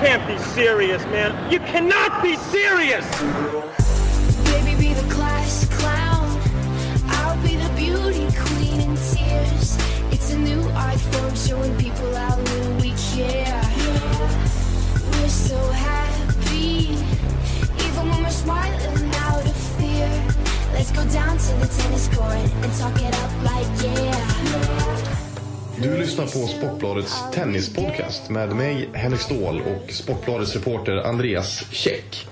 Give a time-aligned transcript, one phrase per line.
[0.00, 1.52] can't be serious, man.
[1.52, 3.04] You cannot be serious!
[4.44, 6.26] Baby, be the class clown.
[7.06, 9.76] I'll be the beauty queen in tears.
[10.10, 13.60] It's a new art form showing people how little we care.
[15.12, 16.96] We're so happy,
[17.84, 20.10] even when we're smiling out of fear.
[20.72, 25.19] Let's go down to the tennis court and talk it up like yeah.
[25.82, 32.26] Du lyssnar på Sportbladets tennispodcast med mig, Henrik Ståhl och Sportbladets reporter Andreas Käck.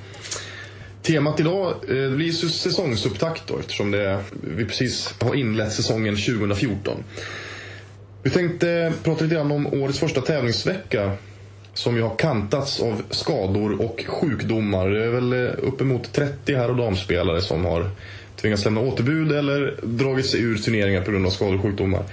[1.02, 4.19] Temat idag eh, det blir säsongsupptakt då, eftersom det,
[4.57, 7.05] vi precis har inlett säsongen 2014.
[8.23, 11.12] Vi tänkte prata lite grann om årets första tävlingsvecka
[11.74, 14.88] som ju har kantats av skador och sjukdomar.
[14.88, 17.91] Det är väl eh, uppemot 30 herr och damspelare som har
[18.37, 22.05] tvingats lämna återbud eller dragit sig ur turneringar på grund av skador och sjukdomar.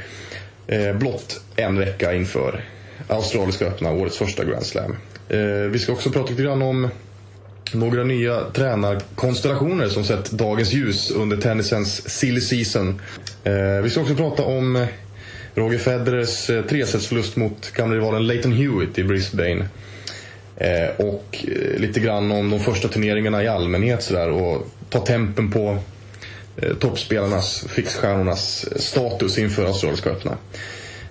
[0.67, 2.63] Eh, blott en vecka inför
[3.07, 4.95] Australiska öppna, årets första Grand Slam.
[5.29, 6.89] Eh, vi ska också prata lite grann om
[7.71, 13.01] några nya tränarkonstellationer som sett dagens ljus under tennisens silly season.
[13.43, 14.87] Eh, vi ska också prata om
[15.55, 19.67] Roger Federers eh, tresetsförlust mot gamla rivalen Leighton Hewitt i Brisbane.
[20.57, 25.51] Eh, och eh, lite grann om de första turneringarna i allmänhet sådär och ta tempen
[25.51, 25.77] på
[26.57, 30.37] Eh, toppspelarnas, fixstjärnornas status inför Australiska öppna.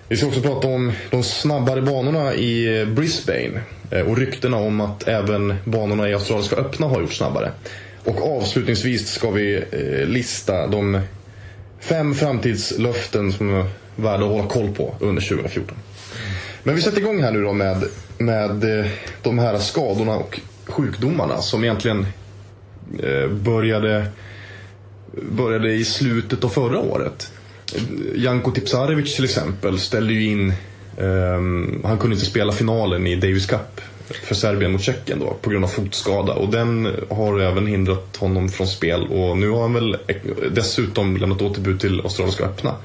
[0.07, 4.81] Vi ska också prata om de snabbare banorna i eh, Brisbane eh, och ryktena om
[4.81, 7.51] att även banorna i Australiska öppna har gjort snabbare.
[8.03, 9.63] Och avslutningsvis ska vi
[10.05, 11.01] lista de
[11.79, 13.65] fem framtidslöften som är
[13.95, 15.77] värda att hålla koll på under 2014.
[16.63, 17.83] Men vi sätter igång här nu då med,
[18.17, 18.85] med
[19.23, 22.05] de här skadorna och sjukdomarna som egentligen
[23.43, 24.05] började,
[25.21, 27.31] började i slutet av förra året.
[28.15, 30.53] Janko Tipsarevic till exempel ställde ju in,
[30.97, 35.49] um, han kunde inte spela finalen i Davis Cup för Serbien mot Tjeckien då på
[35.49, 39.73] grund av fotskada och den har även hindrat honom från spel och nu har han
[39.73, 39.97] väl
[40.51, 42.75] dessutom lämnat återbud till Australiska öppna.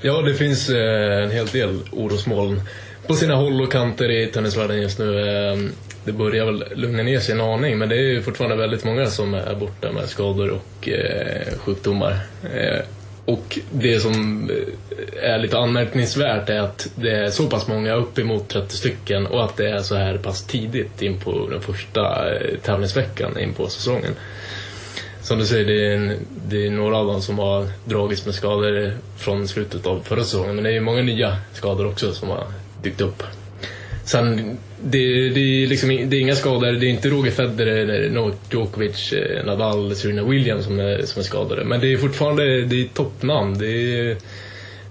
[0.00, 2.60] Ja, det finns eh, en hel del orosmoln
[3.06, 5.28] på sina håll och kanter i tennisvärlden just nu.
[5.28, 5.72] Ehm,
[6.04, 9.06] det börjar väl lugna ner sig en aning, men det är ju fortfarande väldigt många
[9.06, 12.18] som är borta med skador och eh, sjukdomar.
[12.54, 12.80] Eh,
[13.24, 18.48] och det som eh, är lite anmärkningsvärt är att det är så pass många, uppemot
[18.48, 22.58] 30 stycken, och att det är så här pass tidigt in på den första eh,
[22.58, 24.12] tävlingsveckan in på säsongen.
[25.22, 26.12] Som du säger, det är, en,
[26.48, 30.54] det är några av dem som har dragits med skador från slutet av förra säsongen,
[30.54, 32.46] men det är många nya skador också som har
[32.82, 33.22] dykt upp.
[34.04, 38.34] Sen, det, det, är liksom, det är inga skador, det är inte Roger Federer, Novak
[38.50, 41.64] Djokovic, eh, Nadal, Serena Williams som är, som är skadade.
[41.64, 43.58] Men det är fortfarande det är toppnamn.
[43.58, 44.16] Det är,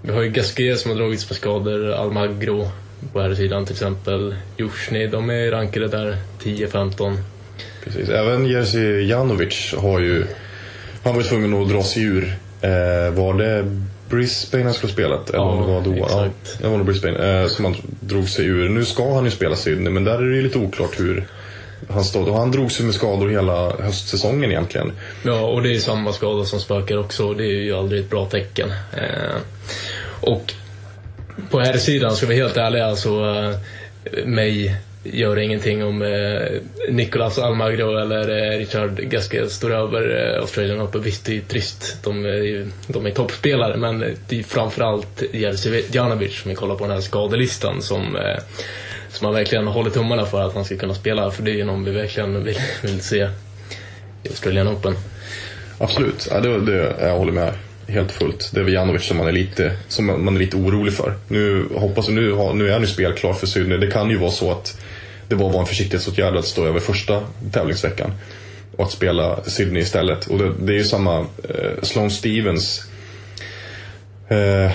[0.02, 2.68] vi har ju Gasquet som har dragits med skador, Almagro
[3.12, 4.34] på här sidan till exempel.
[4.56, 7.16] Jusjny, de är rankade där 10-15.
[7.84, 8.08] Precis.
[8.08, 10.24] Även Jerzy Janovic har ju,
[11.02, 12.36] han var ju tvungen att dra sig ur.
[12.60, 15.30] Eh, var det Brisbane han skulle spelat?
[15.30, 15.96] Eller om det var Doha?
[15.96, 16.56] exakt.
[16.58, 17.40] Ja, det var nog Brisbane.
[17.42, 18.68] Eh, som han drog sig ur.
[18.68, 21.26] Nu ska han ju spela Sydney men där är det ju lite oklart hur
[21.88, 22.28] han stod.
[22.28, 24.92] Och han drog sig med skador hela höstsäsongen egentligen.
[25.22, 28.10] Ja, och det är samma skada som spökar också och det är ju aldrig ett
[28.10, 28.70] bra tecken.
[28.92, 29.36] Eh,
[30.20, 30.54] och
[31.50, 33.54] på här sidan ska vi vara helt ärliga, så eh,
[34.26, 40.80] mig gör ingenting om eh, Nicolas Almagro eller eh, Richard Gasquet står över eh, Australian
[40.80, 41.02] Open.
[41.02, 41.96] Visst, det är trist.
[42.04, 46.84] De är de är toppspelare, men det är framförallt Jerzy Janovic som vi kollar på
[46.84, 48.38] den här skadelistan som eh,
[49.08, 51.64] som man verkligen håller tummarna för att han ska kunna spela, för det är ju
[51.64, 53.28] någon vi verkligen vill, vill se
[54.22, 54.94] i Australian Open.
[55.78, 57.52] Absolut, ja, det, det, jag håller med
[57.90, 58.50] helt fullt.
[58.54, 61.14] Det är väl Janovic som man är lite, som man är lite orolig för.
[61.28, 63.78] Nu hoppas nu, har- nu är han ju spelklar för Sydney.
[63.78, 64.80] Det kan ju vara så att
[65.28, 68.12] det bara var en försiktighetsåtgärd att stå över första tävlingsveckan.
[68.76, 70.26] Och att spela Sydney istället.
[70.26, 72.82] Och det, det är ju samma, eh, Sloane Stevens
[74.28, 74.70] eh,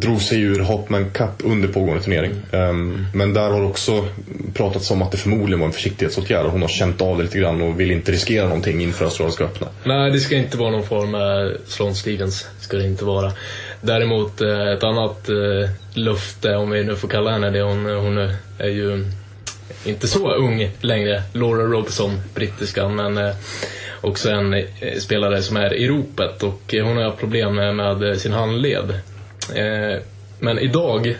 [0.00, 2.32] drog sig ur Hopman Cup under pågående turnering.
[2.52, 4.08] Um, Men där har också
[4.54, 7.62] pratats om att det förmodligen var en försiktighetsåtgärd hon har känt av det lite grann
[7.62, 9.66] och vill inte riskera någonting inför Australiska öppna.
[9.84, 12.48] Nej, det ska inte vara någon form eh, av Sloan Stevens.
[12.60, 13.32] Ska det inte vara.
[13.80, 17.62] Däremot eh, ett annat eh, löfte, om vi nu får kalla henne det.
[17.62, 18.18] Hon, hon
[18.58, 19.04] är ju
[19.84, 21.22] inte så ung längre.
[21.32, 23.32] Laura Robson, brittiskan, men
[24.00, 24.64] också en
[25.00, 29.00] spelare som är i ropet och hon har haft problem med sin handled.
[29.54, 30.02] Eh,
[30.38, 31.16] men idag,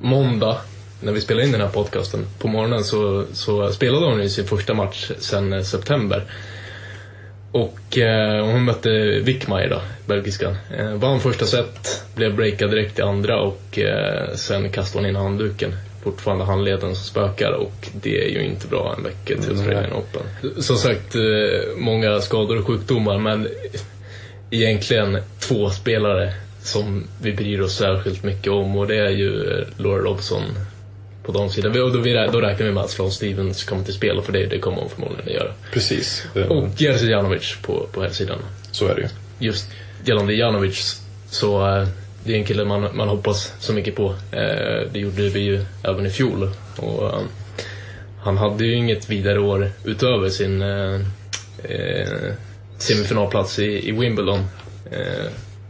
[0.00, 0.56] måndag,
[1.00, 4.46] när vi spelade in den här podcasten, på morgonen så, så spelade hon ju sin
[4.46, 6.24] första match sedan eh, september.
[7.52, 8.90] Och eh, hon mötte
[9.20, 10.56] Wickmeier då, belgiskan.
[10.78, 15.16] Eh, vann första set, blev breakad direkt i andra och eh, sen kastade hon in
[15.16, 19.92] handduken fortfarande handleden som spökar och det är ju inte bra en vecka till Australian
[19.92, 20.62] Open.
[20.62, 23.48] Som sagt, eh, många skador och sjukdomar men
[24.50, 26.34] egentligen två spelare
[26.68, 30.42] som vi bryr oss särskilt mycket om och det är ju eh, Laura Robson
[31.22, 31.70] på de sidan.
[31.70, 34.58] Och då, då räknar vi med att Sloan Stevens kommer till spel för det, det
[34.58, 35.52] kommer hon förmodligen att göra.
[35.72, 36.24] Precis.
[36.48, 38.38] Och Jerzy Janovic på, på här sidan.
[38.72, 39.08] Så är det ju.
[39.38, 39.70] Just
[40.04, 41.00] gällande Janovic
[41.30, 41.88] så eh,
[42.24, 44.14] det är en kille man, man hoppas så mycket på.
[44.32, 46.50] Eh, det gjorde vi ju även i fjol.
[46.76, 47.12] Och,
[48.22, 50.64] han hade ju inget vidare år utöver sin
[52.78, 54.44] semifinalplats i, i Wimbledon.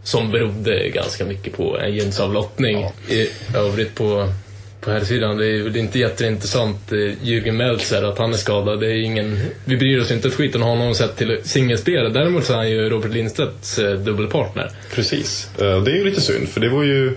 [0.03, 2.87] Som berodde ganska mycket på en gynnsam lottning.
[3.09, 4.33] I övrigt på,
[4.81, 6.93] på här sidan det är väl inte jätteintressant.
[6.93, 8.81] eh, Jürgen Meltzer, att han är skadad.
[8.81, 12.13] Det är ingen, vi bryr oss inte ett skit om honom sett till singelspel.
[12.13, 14.71] Däremot så är han ju Robert Lindstedts eh, dubbelpartner.
[14.95, 15.51] Precis.
[15.59, 17.17] Eh, Det är ju lite synd, för det var ju...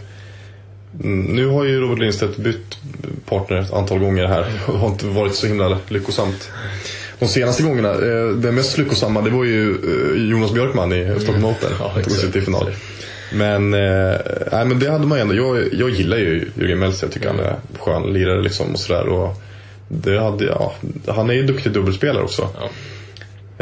[1.04, 2.78] Mm, Nu har ju Robert Lindstedt bytt
[3.26, 6.50] partner ett antal gånger här och har inte varit så himla lyckosamt.
[7.22, 11.46] De senaste gångerna, eh, det mest lyckosamma det var ju eh, Jonas Björkman i Stockholm
[11.46, 11.70] Open.
[11.80, 12.70] Ja, Tog sig till final.
[13.34, 14.16] Men, eh,
[14.52, 15.36] nej, men det hade man ju ändå.
[15.36, 17.08] Jag, jag gillar ju Jürgen Meltzer.
[17.08, 19.08] Jag tycker han är skön lirare liksom och sådär.
[19.08, 19.42] Och
[19.88, 20.74] det hade, ja,
[21.08, 22.48] han är ju duktig dubbelspelare också.
[22.60, 22.70] Ja.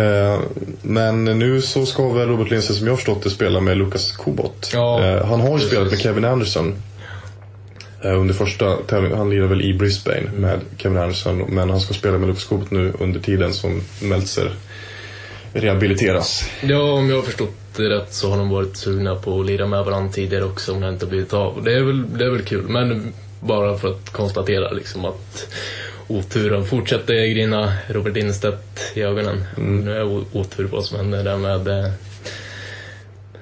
[0.03, 0.39] Eh,
[0.81, 4.11] Men nu så ska väl Robert Lindstedt som jag har förstått det spela med Lukas
[4.17, 4.69] Kubot.
[4.73, 5.69] Ja, Eh, han har ju precis.
[5.69, 6.73] spelat med Kevin Anderson.
[8.03, 11.45] Eh, Under första tävlingen, han lirar väl i Brisbane med Kevin Anderson.
[11.49, 14.51] Men han ska spela med Lukas Kubot nu under tiden som Meltzer
[15.53, 16.49] rehabiliteras.
[16.61, 19.67] Ja, om jag har förstått det rätt så har de varit sugna på att lira
[19.67, 21.63] med varandra tidigare också om det inte har blivit av.
[21.63, 25.47] Det är väl, det är väl kul, men bara för att konstatera liksom att
[26.07, 29.43] oturen fortsätter grina Robert Lindstedt i ögonen.
[29.57, 30.03] Nu är
[30.37, 31.91] otur vad som händer där med...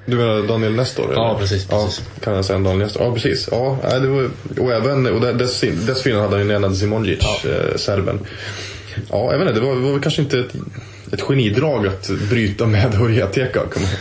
[0.10, 1.06] Du menar Daniel Nestor?
[1.06, 1.16] eller?
[1.16, 2.02] Ja, precis, precis.
[2.16, 3.04] Ja, kan jag säga Daniel Nestor?
[3.04, 3.50] Ja, precis.
[3.52, 8.20] Ja, det var, och även, och dess, dessförinnan hade han ju Nenad Simonjic, eh, serben.
[9.10, 10.54] Ja, jag vet inte, det var, det var kanske inte ett,
[11.14, 13.92] ett genidrag att bryta med Hurriateka kan man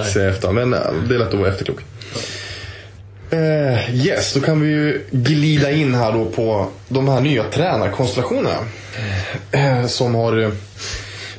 [0.00, 0.12] Nej.
[0.12, 0.52] säga efter.
[0.52, 1.80] Men eh, det är lätt att vara efterklok.
[3.30, 8.58] Eh, yes, då kan vi ju glida in här då på de här nya tränarkonstellationerna.
[9.50, 10.52] Eh, som har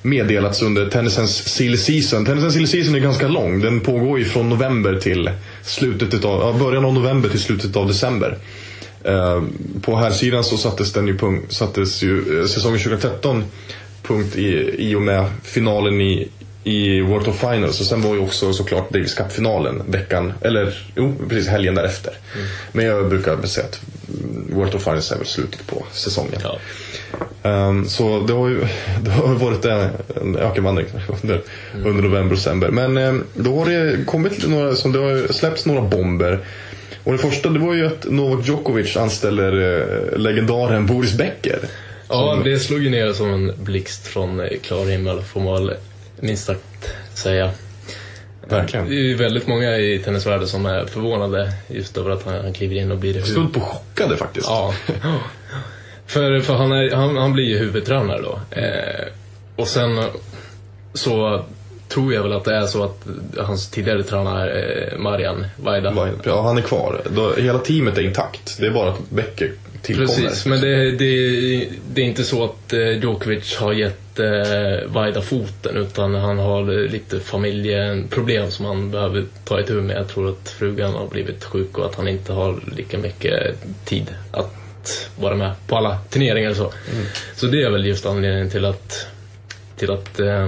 [0.02, 2.26] meddelats under tennisens silly season.
[2.26, 3.60] Tennisens silly season är ganska lång.
[3.62, 5.32] Den pågår ju från november till
[5.64, 8.38] slutet utav, ja, början av november till slutet av december.
[9.04, 9.44] Eh,
[9.82, 13.44] på här sidan så sattes, den ju punkt, sattes ju eh, säsongen 2013
[14.04, 16.30] punkt i, i och med finalen i,
[16.64, 17.80] i World of Finals.
[17.80, 22.14] Och sen var ju också såklart Davis Cup-finalen veckan, eller jo, precis helgen därefter.
[22.72, 23.82] Men jag brukar säga att
[24.50, 26.40] World of Finals är väl slutet på säsongen.
[26.44, 26.60] Ja.
[27.44, 28.60] Ehm, så det har ju
[29.02, 29.90] det har varit en,
[30.22, 30.88] en ökenvandring
[31.24, 31.42] under,
[31.86, 32.70] under november och december.
[32.70, 36.40] Men ehm, då har det kommit några, som det har släppts några bomber.
[37.04, 41.60] Och det första det var ju att Novak Djokovic anställer eh, legendaren Boris Becker.
[42.10, 45.76] Ja, det slog ju ner som en blixt från eh, klar himmel, får man väl
[46.20, 47.52] minst sagt säga.
[48.50, 48.90] Verkligen.
[48.90, 52.76] Det är ju väldigt många i tennisvärlden som är förvånade just över att han, kliver
[52.76, 53.22] in och blir.
[53.22, 54.48] Snudd på chockade faktiskt.
[54.48, 54.74] Ja.
[56.08, 58.40] För, för han, är, han, han blir ju huvudtränare då.
[58.52, 59.08] Eh,
[59.56, 60.04] och sen
[60.94, 61.46] så
[61.88, 63.08] tror jag väl att det är så att
[63.38, 66.10] hans tidigare tränare eh, Marian Vaida.
[66.24, 67.02] Ja, han är kvar.
[67.16, 68.58] Då, hela teamet är intakt.
[68.60, 70.08] Det är bara att Becker tillkommer.
[70.08, 75.22] Precis, men det, det, det är inte så att eh, Djokovic har gett eh, Vaida
[75.22, 79.98] foten utan han har lite familjeproblem som han behöver ta itu med.
[79.98, 84.16] Jag tror att frugan har blivit sjuk och att han inte har lika mycket tid
[84.32, 84.57] att
[85.20, 86.74] vara med på alla turneringar och så.
[87.36, 89.08] Så det är väl just anledningen till att,
[89.78, 90.48] till att eh,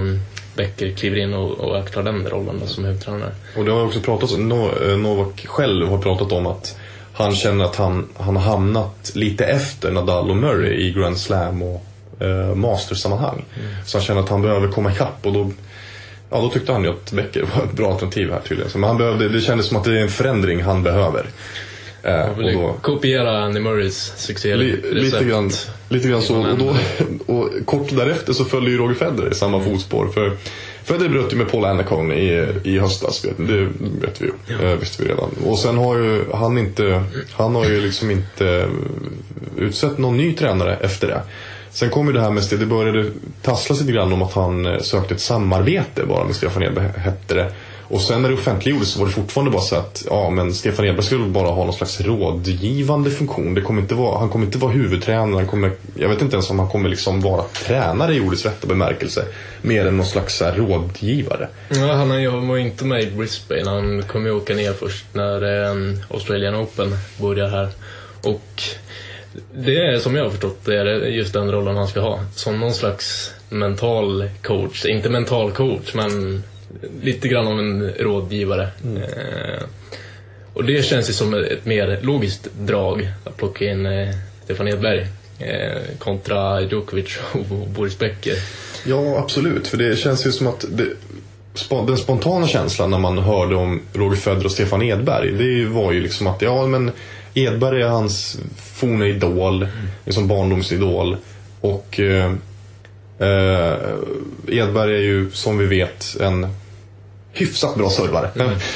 [0.54, 3.32] Becker kliver in och, och axlar den rollen då, som huvudtränare.
[3.56, 6.76] Och det har också pratats no, eh, Novak själv har pratat om att
[7.12, 11.62] han känner att han, han har hamnat lite efter Nadal och Murray i Grand Slam
[11.62, 11.84] och
[12.20, 13.44] eh, Masters-sammanhang.
[13.86, 15.50] Så han känner att han behöver komma ikapp och då,
[16.30, 18.70] ja, då tyckte han ju att Becker var ett bra alternativ här tydligen.
[18.70, 21.26] Så, men han behövde, det kändes som att det är en förändring han behöver.
[22.02, 25.50] Eh, och då, kopiera Andy Murrays succé Li, lite, grann,
[25.88, 26.36] lite grann så.
[26.36, 26.76] Och, då,
[27.34, 30.08] och kort därefter så följde ju Roger Federer i samma fotspår.
[30.08, 30.36] För
[30.84, 33.24] Federer bröt ju med Paul Anacone i, i höstas.
[33.24, 34.70] Vet, det vet vi ju.
[34.70, 35.30] Eh, visste vi redan.
[35.46, 37.02] Och sen har ju han inte,
[37.32, 38.68] han har ju liksom inte
[39.58, 41.22] utsett någon ny tränare efter det.
[41.70, 43.10] Sen kom ju det här med, det började
[43.42, 47.34] tasslas lite grann om att han eh, sökte ett samarbete bara med Stefan Edberg, hette
[47.34, 47.52] det.
[47.90, 50.84] Och sen när det offentliggjordes så var det fortfarande bara så att ja, men Stefan
[50.84, 53.54] Edberg skulle bara ha någon slags rådgivande funktion.
[53.54, 55.36] Det kommer inte vara, han kommer inte vara huvudtränare.
[55.36, 58.66] Han kommer, jag vet inte ens om han kommer liksom vara tränare i ordets rätta
[58.66, 59.24] bemärkelse.
[59.62, 61.48] Mer än någon slags här, rådgivare.
[61.68, 62.08] Ja, han
[62.48, 63.70] var ju inte med i Brisbane.
[63.70, 67.68] Han kommer ju åka ner först när eh, Australian Open börjar här.
[68.22, 68.62] Och
[69.54, 72.20] Det är som jag har förstått det, är just den rollen han ska ha.
[72.34, 74.84] Som någon slags mental coach.
[74.84, 76.42] Inte mental coach, men
[77.02, 78.68] lite grann av en rådgivare.
[78.82, 79.62] Eh,
[80.54, 84.08] och det känns ju som ett mer logiskt drag att plocka in eh,
[84.44, 85.06] Stefan Edberg
[85.38, 88.34] eh, kontra Djokovic och Boris Becker.
[88.86, 89.68] Ja, absolut.
[89.68, 90.86] För det känns ju som att det,
[91.86, 96.00] den spontana känslan när man hörde om Roger Federer och Stefan Edberg, det var ju
[96.00, 96.90] liksom att ja, men
[97.34, 99.68] Edberg är hans forna idol,
[100.04, 101.16] liksom barndomsidol.
[101.60, 102.00] Och
[103.20, 106.46] eh, Edberg är ju som vi vet en
[107.32, 108.30] hyfsat bra servare.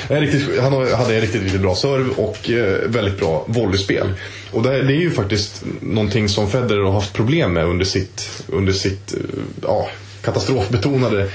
[0.09, 4.07] En riktigt, han hade en riktigt, riktigt bra serv och eh, väldigt bra volleyspel.
[4.53, 8.45] Och det, det är ju faktiskt någonting som Federer har haft problem med under sitt,
[8.49, 9.21] under sitt eh,
[9.63, 9.89] ja,
[10.23, 11.29] katastrofbetonade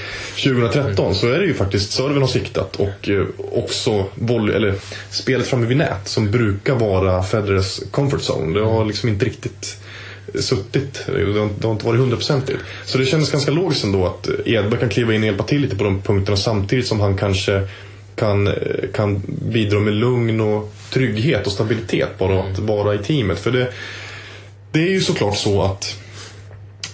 [0.44, 1.14] 2013.
[1.14, 4.74] Så är det ju faktiskt serven har siktat och eh, också volley, eller
[5.10, 8.58] spelet framme vid nät som brukar vara Federers comfort zone.
[8.58, 9.76] Det har liksom inte riktigt
[10.34, 11.02] suttit.
[11.06, 12.58] Det har, det har inte varit hundraprocentigt.
[12.84, 15.76] Så det kändes ganska logiskt ändå att Edberg kan kliva in och hjälpa till lite
[15.76, 17.68] på de punkterna samtidigt som han kanske
[18.16, 18.54] kan, eh,
[18.94, 23.38] kan bidra med lugn och trygghet och stabilitet bara att vara i teamet.
[23.38, 23.72] För det,
[24.72, 25.96] det är ju såklart så att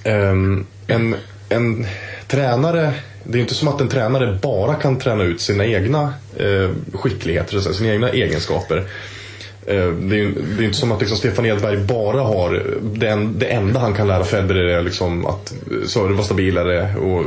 [0.04, 1.16] ehm, en,
[1.48, 1.86] en
[2.28, 2.94] tränare
[3.28, 7.60] det är inte som att en tränare bara kan träna ut sina egna eh, skickligheter,
[7.60, 8.84] sina egna egenskaper.
[9.66, 13.46] Eh, Det är det är inte som att liksom Stefan Edberg bara har den, det
[13.46, 15.54] enda han kan lära Federer är liksom att
[15.86, 17.24] serva stabilare och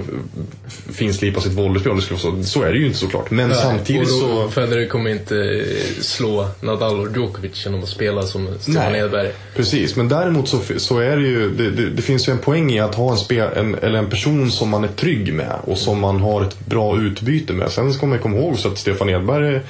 [0.94, 2.50] finslipa sitt volleyspel om det skulle vara så.
[2.50, 3.32] Så är det ju inte såklart.
[3.32, 4.50] Men samtidigt och då, så...
[4.50, 5.64] Federer kommer inte
[6.00, 9.02] slå Nadal och Djokovic genom att spela som Stefan Nej.
[9.02, 9.32] Edberg.
[9.56, 12.72] Precis, men däremot så, så är det ju, det, det, det finns ju en poäng
[12.72, 15.78] i att ha en, spel, en, eller en person som man är trygg med och
[15.78, 17.72] som man har ett bra utbyte med.
[17.72, 19.62] Sen ska man komma ihåg så att Stefan Edberg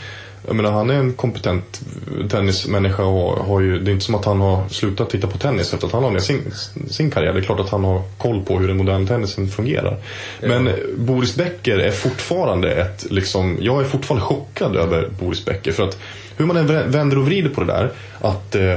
[0.47, 1.81] jag menar, han är en kompetent
[2.29, 5.73] tennismänniska och har ju, det är inte som att han har slutat titta på tennis
[5.73, 6.51] efter att han la ner sin,
[6.89, 7.33] sin karriär.
[7.33, 9.97] Det är klart att han har koll på hur den moderna tennisen fungerar.
[10.41, 15.71] Men Boris Becker är fortfarande ett, liksom, jag är fortfarande chockad över Boris Becker.
[15.71, 15.97] För att
[16.37, 17.89] hur man än vä- vänder och vrider på det där,
[18.21, 18.75] att eh,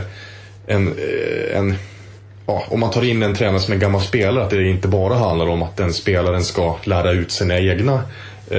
[0.66, 1.74] en, eh, en
[2.46, 5.14] ja, om man tar in en tränare som är gammal spelare, att det inte bara
[5.14, 8.02] handlar om att den spelaren ska lära ut sina egna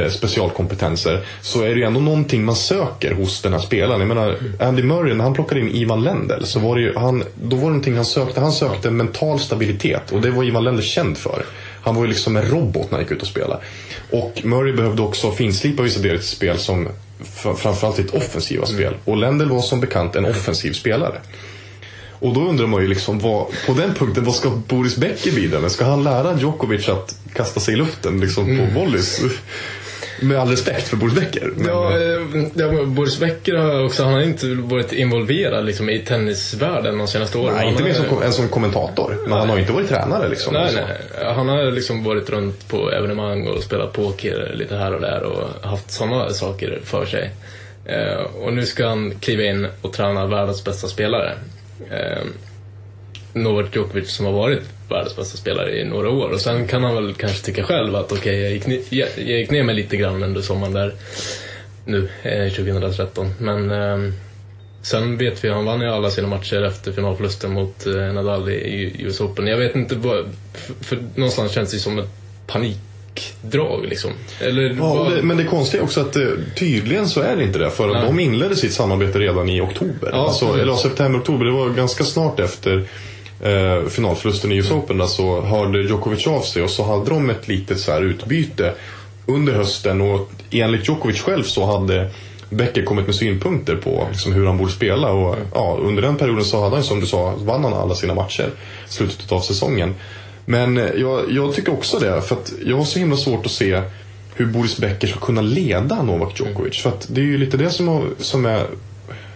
[0.09, 1.25] specialkompetenser.
[1.41, 3.99] Så är det ju ändå någonting man söker hos den här spelaren.
[3.99, 7.23] Jag menar, Andy Murray, när han plockade in Ivan Lendl, så var det ju, han,
[7.35, 8.39] då var det någonting han sökte.
[8.39, 11.45] Han sökte mental stabilitet och det var Ivan Lendl känd för.
[11.81, 13.61] Han var ju liksom en robot när han gick ut och spelade.
[14.11, 16.87] Och Murray behövde också finslipa vissa delar i sitt spel som
[17.57, 18.93] framförallt sitt offensiva spel.
[19.05, 21.19] Och Lendl var som bekant en offensiv spelare.
[22.23, 25.59] Och då undrar man ju liksom, vad, på den punkten, vad ska Boris Becker bidra
[25.59, 25.71] med?
[25.71, 29.21] Ska han lära Djokovic att kasta sig i luften liksom, på volleys?
[30.21, 31.51] Med all respekt för Boris Becker.
[31.55, 35.99] Men, Ja, eh, ja, Boris Becker har också, han har inte varit involverad liksom, i
[35.99, 37.53] tennisvärlden de senaste åren.
[37.53, 39.17] nej, Han inte mer har- som, kommentator.
[39.23, 40.53] Men han har inte varit tränare liksom.
[40.53, 41.33] Nej, nej.
[41.35, 45.69] Han har liksom varit runt på evenemang och spelat poker lite här och där och
[45.69, 47.31] haft sådana saker för sig.
[47.85, 51.33] Eh, och nu ska han kliva in och träna världens bästa spelare.
[53.33, 56.29] Novak Djokovic som har varit världens bästa spelare i några år.
[56.29, 59.39] Och sen kan han väl kanske tycka själv att okej, jag, gick ne- jag, jag
[59.39, 60.93] gick ner mig lite grann under sommaren där
[61.85, 63.33] nu, eh, 2013.
[63.39, 64.11] Men eh,
[64.81, 68.95] sen vet vi, han vann ju alla sina matcher efter finalförlusten mot eh, Nadal i,
[68.99, 69.47] US Open.
[69.47, 72.09] Jag vet inte vad, för, för någonstans känns det som ett
[72.47, 74.11] panikdrag liksom.
[74.39, 77.43] Eller Ja, och det, men det konstiga är också att eh, tydligen så är det
[77.43, 77.69] inte det.
[77.69, 78.01] För Nej.
[78.05, 80.09] de inledde sitt samarbete redan i oktober.
[80.11, 81.45] Ja, alltså, eller september, oktober.
[81.45, 82.83] Det var ganska snart efter
[83.43, 84.97] eh, finalförlusten i US Open.
[84.97, 88.73] Där, så hörde Djokovic av sig och så hade de ett litet så här utbyte
[89.25, 90.01] under hösten.
[90.01, 92.09] Och enligt Djokovic själv så hade
[92.49, 95.11] Becker kommit med synpunkter på liksom, hur han borde spela.
[95.11, 98.13] Och, ja, under den perioden så hade han, som du sa, vann han alla sina
[98.13, 98.49] matcher
[98.89, 99.95] i slutet av säsongen.
[100.45, 103.81] Men jag, jag tycker också det, för att jag har så himla svårt att se
[104.35, 106.81] hur Boris Becker ska kunna leda Novak Djokovic.
[106.81, 108.65] För att det är ju lite det som, har, som är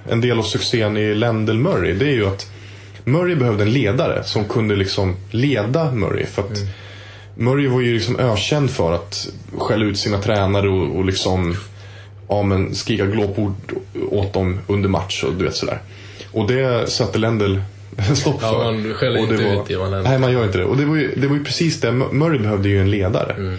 [0.10, 1.94] en del av succén i Lendl Murray.
[1.94, 2.52] Det är ju att
[3.08, 6.26] Murray behövde en ledare som kunde liksom leda Murray.
[6.26, 6.58] För att
[7.36, 11.56] Murray var ju liksom ökänd för att skälla ut sina tränare och, och liksom
[12.30, 13.54] ja, men skrika glåpord
[14.12, 15.80] åt dem under match och du vet sådär.
[16.32, 17.56] Och det satte Lendl
[18.16, 18.64] stopp Ja, för.
[18.64, 20.10] man skäller inte var, ut Ivan Lendl.
[20.10, 20.66] Nej, man gör inte det.
[20.66, 21.92] Och det var ju, det var ju precis det.
[21.92, 23.34] Murray behövde ju en ledare.
[23.34, 23.58] Mm.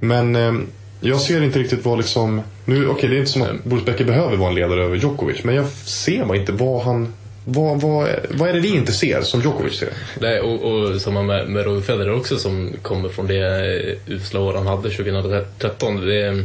[0.00, 0.54] Men eh,
[1.00, 2.40] jag ser inte riktigt vad liksom...
[2.64, 5.44] Nu, okej, det är inte som att Boris Becker behöver vara en ledare över Djokovic.
[5.44, 7.12] Men jag ser bara inte vad han...
[7.44, 9.88] Vad, vad, vad är det vi inte ser som Djokovic ser?
[10.20, 13.66] Nej, och, och samma med, med Roger Federer också som kommer från det
[14.06, 16.06] eh, usla år han hade 2013.
[16.06, 16.44] Det,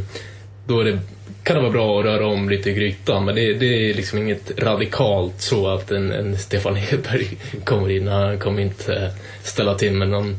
[0.66, 0.98] då är det
[1.42, 4.18] kan det vara bra att röra om lite i grytan men det, det är liksom
[4.18, 7.26] inget radikalt så att en, en Stefan Hedberg
[7.64, 8.08] kommer in.
[8.08, 9.10] Han kommer inte
[9.42, 10.36] ställa till med någon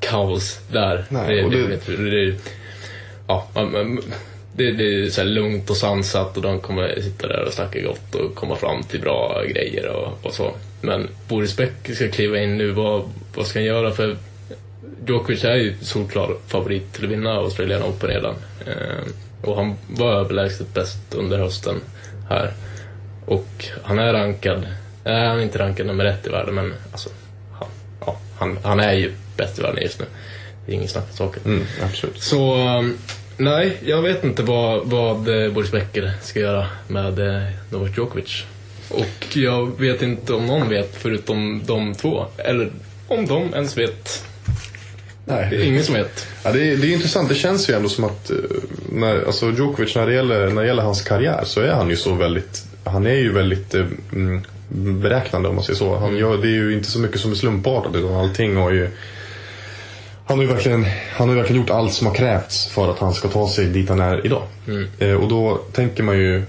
[0.00, 1.04] kaos där.
[1.08, 1.66] Nej, det, och det,
[2.10, 2.36] det-
[3.28, 4.02] ja, man-
[4.56, 8.14] det, det är så lugnt och sansat och de kommer sitta där och snacka gott
[8.14, 10.54] och komma fram till bra grejer och, och så.
[10.80, 13.90] Men Boris Beck ska kliva in nu, vad, vad ska han göra?
[13.90, 14.16] För
[15.06, 18.34] Djokovic är ju solklar favorit till att vinna Australian Open redan.
[18.66, 21.80] Eh, och han var överlägset bäst under hösten
[22.28, 22.52] här.
[23.26, 24.66] Och han är rankad,
[25.04, 27.10] nej han är inte rankad nummer ett i världen men alltså,
[27.52, 27.68] han,
[28.00, 30.06] ja, han, han är ju bäst i världen just nu.
[30.66, 31.42] Det är ingen snack om saken.
[31.44, 32.22] Mm, absolut.
[32.22, 32.98] Så um,
[33.36, 38.44] nej, jag vet inte vad, vad eh, Boris Becker ska göra med eh, Novak Djokovic.
[38.88, 42.26] Och jag vet inte om någon vet förutom de två.
[42.38, 42.70] Eller
[43.08, 44.24] om de ens vet.
[45.24, 45.68] Det är Nej.
[45.68, 46.26] ingen som vet.
[46.44, 47.28] Ja, det, är, det är intressant.
[47.28, 48.36] Det känns ju ändå som att eh,
[48.92, 51.96] när, alltså Djokovic, när det, gäller, när det gäller hans karriär så är han ju
[51.96, 52.64] så väldigt...
[52.84, 55.96] Han är ju väldigt mm, beräknande om man säger så.
[55.96, 58.90] Han gör, det är ju inte så mycket som är slumpartat utan allting har ju...
[60.28, 63.14] Han har ju verkligen, han har verkligen gjort allt som har krävts för att han
[63.14, 64.42] ska ta sig dit han är idag.
[64.98, 66.42] Eh, och då tänker man ju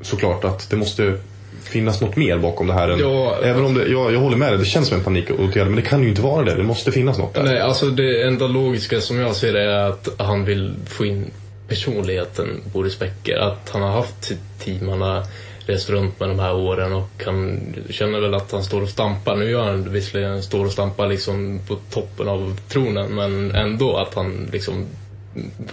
[0.00, 1.14] såklart att det måste
[1.62, 2.88] finnas något mer bakom det här.
[2.88, 3.36] Än, Ja.
[3.42, 5.66] även om det, jag, jag håller med dig, det känns som en panikåtgärd.
[5.66, 6.54] Men det kan ju inte vara det.
[6.54, 7.42] Det måste finnas något där.
[7.42, 11.30] Nej, alltså det enda logiska som jag ser det är att han vill få in
[11.68, 13.36] personligheten Boris Becker.
[13.36, 15.22] Att han har haft sitt team, han har
[15.66, 19.36] rest runt med de här åren och han känner väl att han står och stampar.
[19.36, 24.14] Nu gör han visserligen står och stampar liksom på toppen av tronen men ändå att
[24.14, 24.86] han liksom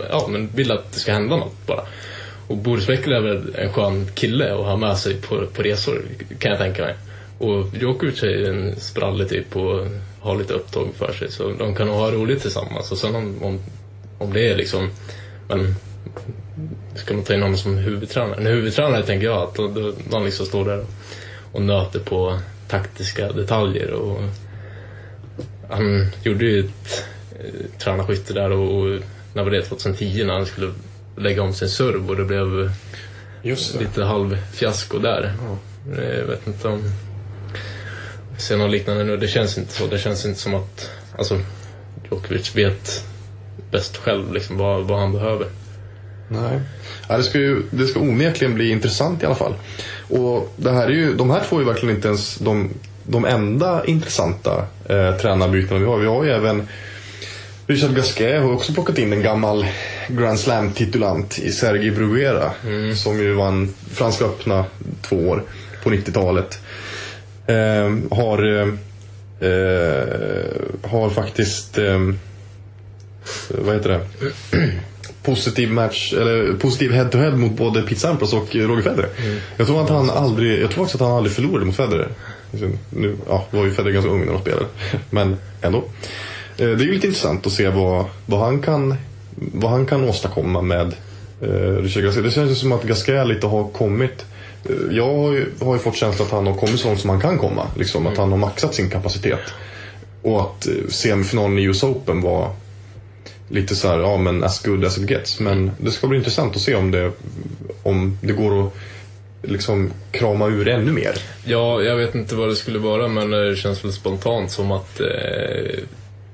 [0.09, 1.81] ja, men vill att det ska hända något bara.
[2.47, 6.01] Och Boris Becker är väl en skön kille att ha med sig på, på resor
[6.39, 6.95] kan jag tänka mig.
[7.37, 9.87] Och Djokovic är en sprallig typ och
[10.19, 12.91] har lite upptåg för sig så de kan nog ha roligt tillsammans.
[12.91, 13.59] Och sen om, om,
[14.17, 14.89] om det är liksom,
[15.47, 15.75] men
[16.95, 18.37] ska man ta in honom som huvudtränare?
[18.37, 19.57] En huvudtränare tänker jag att
[20.11, 20.85] han liksom står där
[21.51, 23.91] och, nöter på taktiska detaljer.
[23.91, 24.21] Och
[25.69, 27.05] han gjorde ju ett
[27.39, 28.99] eh, tränarskifte där och, och
[29.33, 29.61] när var det?
[29.61, 30.73] 2010 när han skulle
[31.17, 32.69] lägga om sin serv och det blev
[33.45, 35.33] Just lite halvfiasko där.
[35.97, 36.81] Jag vet inte om
[38.31, 39.17] jag ser något liknande nu.
[39.17, 39.87] Det känns inte så.
[39.87, 41.39] Det känns inte som att alltså,
[42.11, 43.05] Djokovic vet
[43.71, 45.47] bäst själv liksom, vad, vad han behöver.
[46.41, 46.59] Nej.
[47.07, 49.53] Ja, det, ska ju, det ska onekligen bli intressant i alla fall.
[50.09, 52.69] Och det här är ju, de här två är ju verkligen inte ens de,
[53.03, 55.97] de enda intressanta eh, tränarbytena vi har.
[55.97, 56.67] Vi har ju även
[57.67, 59.65] Richard Gasquet har också plockat in en gammal
[60.07, 62.51] Grand Slam-titulant i Sergej Bruguera.
[62.95, 64.65] Som ju vann Franska öppna
[65.01, 65.43] två år
[65.83, 66.59] på 90-talet.
[67.47, 68.67] Eh, har, eh,
[69.49, 71.99] eh, har faktiskt eh,
[73.49, 74.01] vad heter det?
[75.23, 79.09] Positiv match, eller positiv head-to-head mot både Pete Sampras och Roger Federer.
[79.57, 82.07] Jag tror att han aldrig, jag tror faktiskt att han aldrig förlorade mot Federer.
[82.89, 84.65] Nu, ja, var ju Federer ganska ung när de spelade.
[85.09, 85.77] Men ändå.
[85.77, 85.83] Eh,
[86.57, 88.95] Det är ju lite intressant att se vad, vad, han, kan,
[89.35, 90.93] vad han kan åstadkomma med
[91.41, 91.47] eh,
[91.81, 92.23] Richard Gasquet.
[92.23, 94.25] Det känns ju som att Gasquet lite har kommit
[94.65, 97.09] eh, jag har ju, har ju fått känslan att han har kommit så långt som
[97.09, 97.67] han kan komma.
[97.77, 99.39] Liksom, Att han har maxat sin kapacitet.
[100.21, 102.51] Och att eh, semifinalen i US Open var
[103.49, 105.39] lite så här, ja men as good as it gets.
[105.39, 107.11] Men det ska bli intressant att se om det,
[107.83, 108.73] om det går att
[109.41, 111.13] liksom krama ur ännu mer.
[111.45, 114.99] Ja, jag vet inte vad det skulle vara men det känns väl spontant som att
[114.99, 115.79] eh,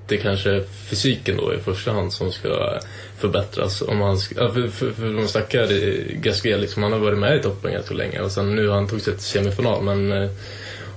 [0.07, 2.79] det kanske är fysiken då i första hand som ska
[3.17, 3.81] förbättras.
[3.81, 7.35] Om man, ja, för, för, för de stackar i Gasquet, liksom, han har varit med
[7.35, 10.29] i toppen ganska länge och sen nu har han tagit sig till semifinal men eh,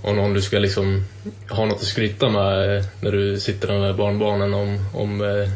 [0.02, 1.04] om, om du ska liksom
[1.50, 5.48] ha något att skryta med eh, när du sitter där med barnbarnen om, om eh,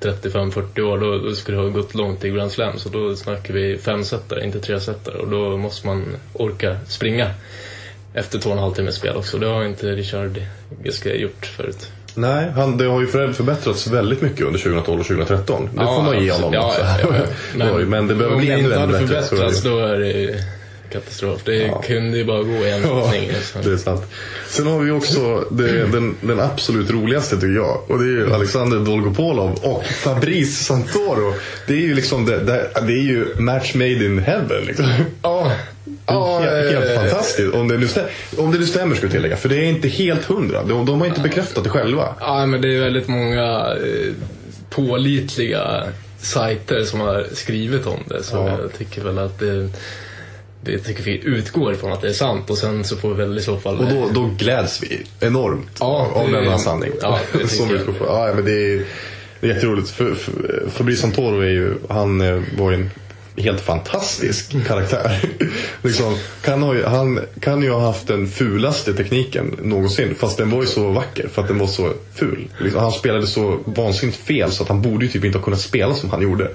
[0.00, 2.78] 35-40 år, då, då skulle du ha gått långt i Grand Slam.
[2.78, 5.18] Så då snackar vi femsetare, inte tresetare.
[5.18, 7.30] Och då måste man orka springa
[8.14, 9.38] efter två och en halv timmes spel också.
[9.38, 10.42] Det har inte Richard
[10.84, 11.88] Gasquet gjort förut.
[12.14, 15.68] Nej, han, det har ju för- förbättrats väldigt mycket under 2012 och 2013.
[15.72, 16.52] Det får man ge honom.
[16.52, 16.98] Ja, ja,
[17.58, 19.04] ja, Det ju- men det behöver om bli det ännu, inte hade bättre.
[19.06, 19.28] är det ju.
[19.28, 20.44] förbättrats, då är det
[20.92, 21.40] katastrof.
[21.44, 21.82] Det Ja.
[21.86, 23.28] kunde ju bara gå i en Ja, riktning.
[23.28, 23.62] liksom.
[23.64, 24.02] det är sant.
[24.48, 27.80] Sen har vi också det, den, den absolut roligaste tycker jag.
[27.90, 31.34] Och det är ju Alexander Dolgopolov och Fabrice Santoro.
[31.66, 34.64] Det är ju liksom det, det, det är ju match made in heaven.
[34.66, 34.86] Liksom.
[35.22, 35.52] Ja,
[36.06, 37.54] ja, helt, helt eh, fantastiskt.
[37.54, 39.36] Om det, nu stämmer, om det nu stämmer ska jag tillägga.
[39.36, 40.62] För det är inte helt hundra.
[40.64, 42.14] De, de har inte bekräftat det själva.
[42.20, 44.12] Ja, men det är väldigt många eh,
[44.70, 45.84] pålitliga
[46.18, 48.22] sajter som har skrivit om det.
[48.22, 48.48] Så Ja.
[48.62, 49.68] jag tycker väl att det,
[50.62, 53.38] det tycker vi utgår ifrån att det är sant och sen så får vi väl
[53.38, 53.78] i så fall...
[53.78, 56.90] Och då, då gläds vi enormt Ja, av denna sanning.
[57.02, 58.84] ja, det Som vi ja, men det är,
[59.40, 59.90] det är jätteroligt.
[59.90, 62.18] För, för, Fabrice Santoro är ju, han
[62.58, 62.90] var ju en
[63.42, 65.20] helt fantastisk karaktär.
[65.82, 70.14] liksom, kan ha, han kan ju ha haft den fulaste tekniken någonsin.
[70.14, 72.48] Fast den var ju så vacker för att den var så ful.
[72.58, 75.60] Liksom, han spelade så vansinnigt fel så att han borde ju typ inte ha kunnat
[75.60, 76.48] spela som han gjorde.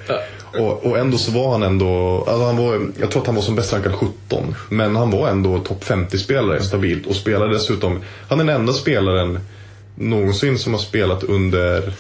[0.60, 3.42] Och, och ändå så var han ändå, alltså han var, jag tror att han var
[3.42, 4.56] som bäst rankad 17.
[4.70, 9.40] Men han var ändå topp 50-spelare stabilt och spelade dessutom, han är den enda spelaren
[9.96, 11.94] någonsin som har spelat under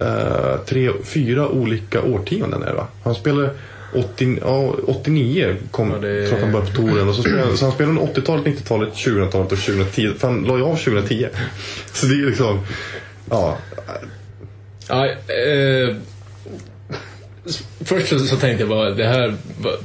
[0.00, 2.62] eh, tre, fyra olika årtionden.
[2.62, 2.86] Är det, va?
[3.04, 3.50] Han spelade
[3.94, 7.08] 80, ja, 89 kom, Ja, det- tror jag han började på touren.
[7.08, 10.08] Och så, spelade, så han spelade under 80-talet, 90-talet, 2000-talet och 2010.
[10.18, 11.26] För han la ju av 2010.
[11.92, 12.60] Så det är liksom,
[13.30, 13.58] ja.
[14.88, 15.96] Ja, eh,
[17.84, 19.34] först så, så tänkte jag bara, det här,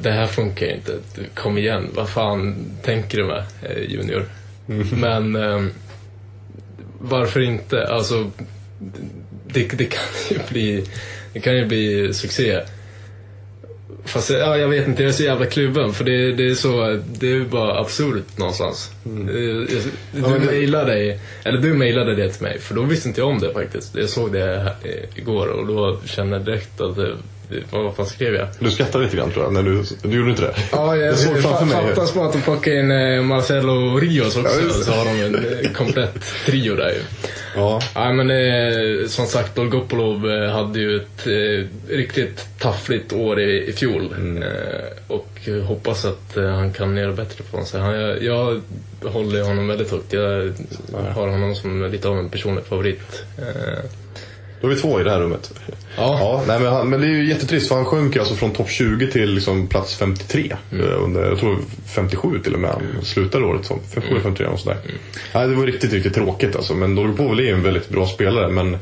[0.01, 0.97] det här funkar ju inte.
[1.35, 4.25] Kom igen, vad fan tänker du med eh, Junior?
[4.97, 5.61] Men eh,
[6.99, 7.87] varför inte?
[7.87, 8.31] Alltså,
[9.47, 10.85] det, det kan ju bli,
[11.33, 12.59] det kan ju bli succé.
[14.05, 16.99] Fast ja, jag vet inte, jag är så jävla kluven för det, det är så,
[17.19, 18.91] det är bara absurt någonstans.
[19.05, 19.67] Eh, jag-
[20.39, 23.53] Du mejlade, eller du mejlade det till mig för då visste inte jag om det
[23.53, 23.95] faktiskt.
[23.95, 26.97] Jag såg det eh, igår och då kände jag direkt att
[27.71, 28.47] vad fan skrev jag?
[28.59, 29.53] Du skrattade lite grann tror jag.
[29.53, 30.53] När du, du gjorde inte det?
[30.71, 31.95] Ja, jag, Jag såg framför mig.
[31.95, 34.61] fattas bara att de plockar in eh, Marcelo Rios också.
[34.67, 36.99] Ja, så har de en eh, komplett trio där ju.
[37.55, 37.81] Ja.
[37.95, 43.67] Ja, men eh, som sagt, Dolgopolov eh, hade ju ett eh, riktigt taffligt år i,
[43.67, 44.13] i fjol.
[44.17, 44.43] Mm.
[44.43, 44.49] Eh,
[45.07, 45.29] och
[45.67, 47.81] hoppas att eh, han kan göra bättre från sig.
[47.81, 48.61] Han, jag, jag
[49.11, 50.13] håller honom väldigt högt.
[50.13, 50.53] Jag
[51.13, 53.23] har honom som lite av en personlig favorit.
[54.63, 55.53] Då är vi två i det här rummet.
[55.97, 56.17] Ja.
[56.19, 58.69] ja nej, men, han, men det är ju jättetrist för han sjönk alltså från topp
[58.69, 60.55] 20 till liksom plats 53.
[60.71, 60.85] Mm.
[60.85, 62.69] eh, Under, jag tror 57 till och med.
[62.71, 63.79] Han slutade året som.
[63.93, 64.23] 57 Mm.
[64.23, 64.77] 53 och sådär.
[65.33, 66.73] Nej, det var riktigt, riktigt tråkigt alltså.
[66.73, 68.47] Men Dolgopol är ju en väldigt bra spelare.
[68.47, 68.77] Men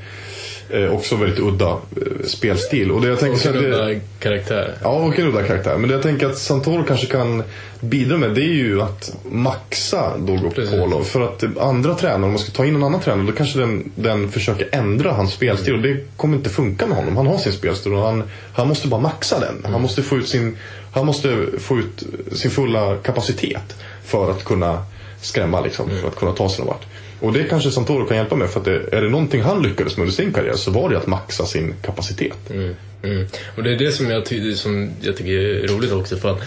[0.74, 1.78] eh, också väldigt udda eh,
[2.26, 2.92] spelstil.
[2.92, 4.76] Och det jag tänker och en det- udda karaktär.
[4.84, 5.78] Ja, och en udda karaktär.
[5.78, 7.44] Men det jag tänker att Santoro kanske kan
[7.80, 10.52] bidra med det är ju att maxa Dolgopolo.
[10.98, 11.12] Precis.
[11.12, 13.92] För att andra tränare, om man ska ta in en annan tränare, då kanske den,
[13.96, 15.74] den försöker ändra hans spelstil.
[15.74, 17.18] Och det kommer inte funka med honom.
[17.18, 19.72] Han har sin spelstil och han, han måste bara maxa den.
[19.72, 20.58] Han, måste få ut sin,
[20.94, 24.84] han måste få ut sin fulla kapacitet för att kunna
[25.22, 26.86] skrämma, liksom, för att kunna ta sig någon vart.
[27.22, 28.50] Och det kanske Santoro kan hjälpa med.
[28.50, 30.98] För att det, är det någonting han lyckades med under sin karriär så var det
[30.98, 32.50] att maxa sin kapacitet.
[32.50, 33.28] Mm, mm.
[33.58, 36.18] Och det är det som jag, ty- som jag tycker är roligt också.
[36.18, 36.40] För att,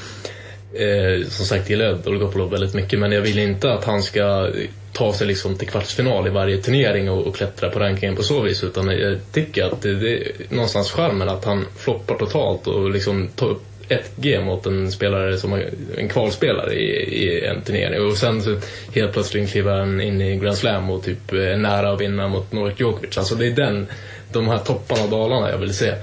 [0.74, 4.50] eh, som sagt gillar jag Dolgopolov väldigt mycket men jag vill inte att han ska
[4.92, 8.40] ta sig liksom till kvartsfinal i varje turnering och, och klättra på rankingen på så
[8.40, 8.64] vis.
[8.64, 13.28] Utan jag tycker att det, det är någonstans charmen att han floppar totalt och liksom
[13.28, 15.62] tar upp ett G mot en spelare som
[15.97, 18.07] en kvalspelare i, i en turnering.
[18.07, 18.57] Och sen så
[18.94, 22.53] helt plötsligt kliver han in i Grand Slam och typ är nära att vinna mot
[22.53, 23.18] Novak Djokovic.
[23.18, 23.87] Alltså det är den,
[24.33, 25.94] de här topparna och dalarna jag vill se.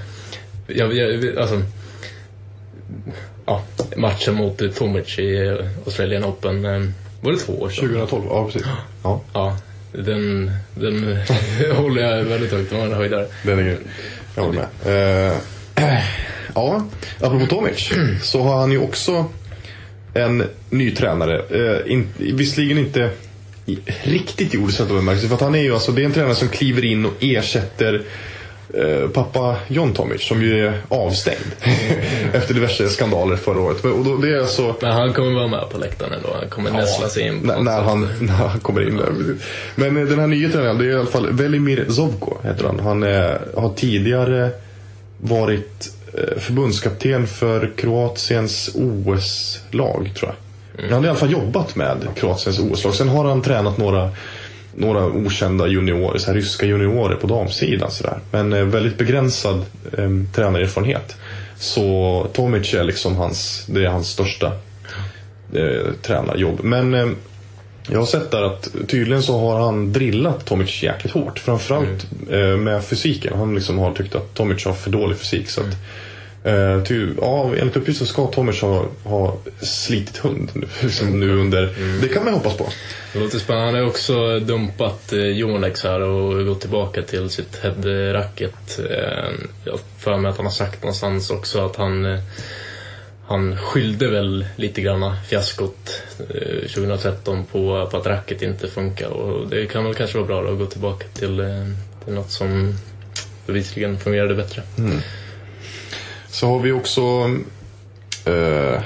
[0.66, 1.62] Jag, jag, alltså,
[3.46, 3.62] ja,
[3.96, 6.82] matchen mot Tomic i Australian Open, eh,
[7.20, 7.88] var det två år sedan?
[7.88, 8.62] 2012, ja precis.
[9.02, 9.20] Ja.
[9.32, 9.56] Ja,
[9.92, 11.18] den, den
[11.76, 12.70] håller jag väldigt högt.
[12.70, 13.26] Det var en höjdare.
[13.42, 13.78] Den är grym.
[14.34, 15.28] Jag håller med.
[15.28, 15.36] Eh,
[16.54, 16.84] ja,
[17.20, 17.90] apropå Tomic
[18.22, 19.24] så har han ju också
[20.14, 21.42] en ny tränare.
[21.50, 23.10] Eh, in, visserligen inte
[24.02, 25.28] riktigt i ordets rätta bemärkelse.
[25.28, 28.02] För att han är ju alltså, det är en tränare som kliver in och ersätter
[28.74, 31.38] eh, pappa John Tomic som ju är avstängd
[32.32, 33.84] efter diverse skandaler förra året.
[33.84, 36.28] Men- Och då, det är alltså Men han kommer vara med på läktaren ändå.
[36.40, 37.40] Han kommer nästla sig in.
[37.42, 39.12] när, när, han, när han kommer in där.
[39.74, 42.80] Men eh, den här nya tränaren, det är i alla fall Velimir Zovko heter han.
[42.80, 44.50] Han är, har tidigare
[45.20, 46.01] varit eh,
[46.36, 50.36] förbundskapten för Kroatiens OS-lag, tror jag.
[50.76, 52.94] Men han har i alla fall jobbat med Kroatiens OS-lag.
[52.94, 54.10] Sen har han tränat några,
[54.74, 57.90] några okända juniorer, så här ryska juniorer på damsidan.
[57.90, 58.18] Så där.
[58.30, 59.64] Men eh, väldigt begränsad
[59.98, 61.16] eh, tränarerfarenhet.
[61.56, 64.46] Så Tomic är liksom hans, det är hans största
[65.54, 66.60] eh, tränarjobb.
[66.62, 67.08] Men eh,
[67.88, 71.38] jag har sett där att tydligen så har han drillat Tomic jäkligt hårt.
[71.38, 73.38] Framförallt eh, med fysiken.
[73.38, 75.50] Han liksom har tyckt att Tomic har för dålig fysik.
[75.50, 75.76] Så att,
[76.44, 81.40] eh, ty, ja, enligt uppgift så ska Tomic ha, ha slitit hund nu, liksom nu
[81.40, 81.74] under...
[82.02, 82.68] Det kan man hoppas på.
[83.12, 83.66] Det låter spännande.
[83.66, 88.78] Han har också dumpat eh, Yonex här och gått tillbaka till sitt headracket.
[88.90, 89.30] Eh,
[89.64, 92.20] jag för mig att han har sagt någonstans också att han eh,
[93.26, 99.48] han skyllde väl lite grann fiaskot eh, 2013 på, på att racket inte funkar och
[99.48, 101.46] det kan väl kanske vara bra att gå tillbaka till, eh,
[102.04, 102.74] till något som
[103.46, 104.62] bevisligen fungerade bättre.
[106.32, 107.00] Så har vi också
[108.24, 108.82] eh,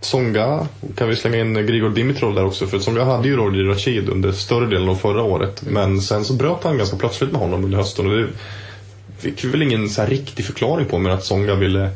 [0.00, 0.66] Songa.
[0.96, 2.66] Kan vi slänga in Grigor Dimitrov där också.
[2.66, 5.62] För Songa hade ju Roger Rashid under större delen av förra året.
[5.62, 8.06] Men sen så bröt han ganska plötsligt med honom under hösten.
[8.06, 8.28] Och det
[9.18, 10.98] fick vi väl ingen så här riktig förklaring på.
[10.98, 11.90] Men att Songa ville eh,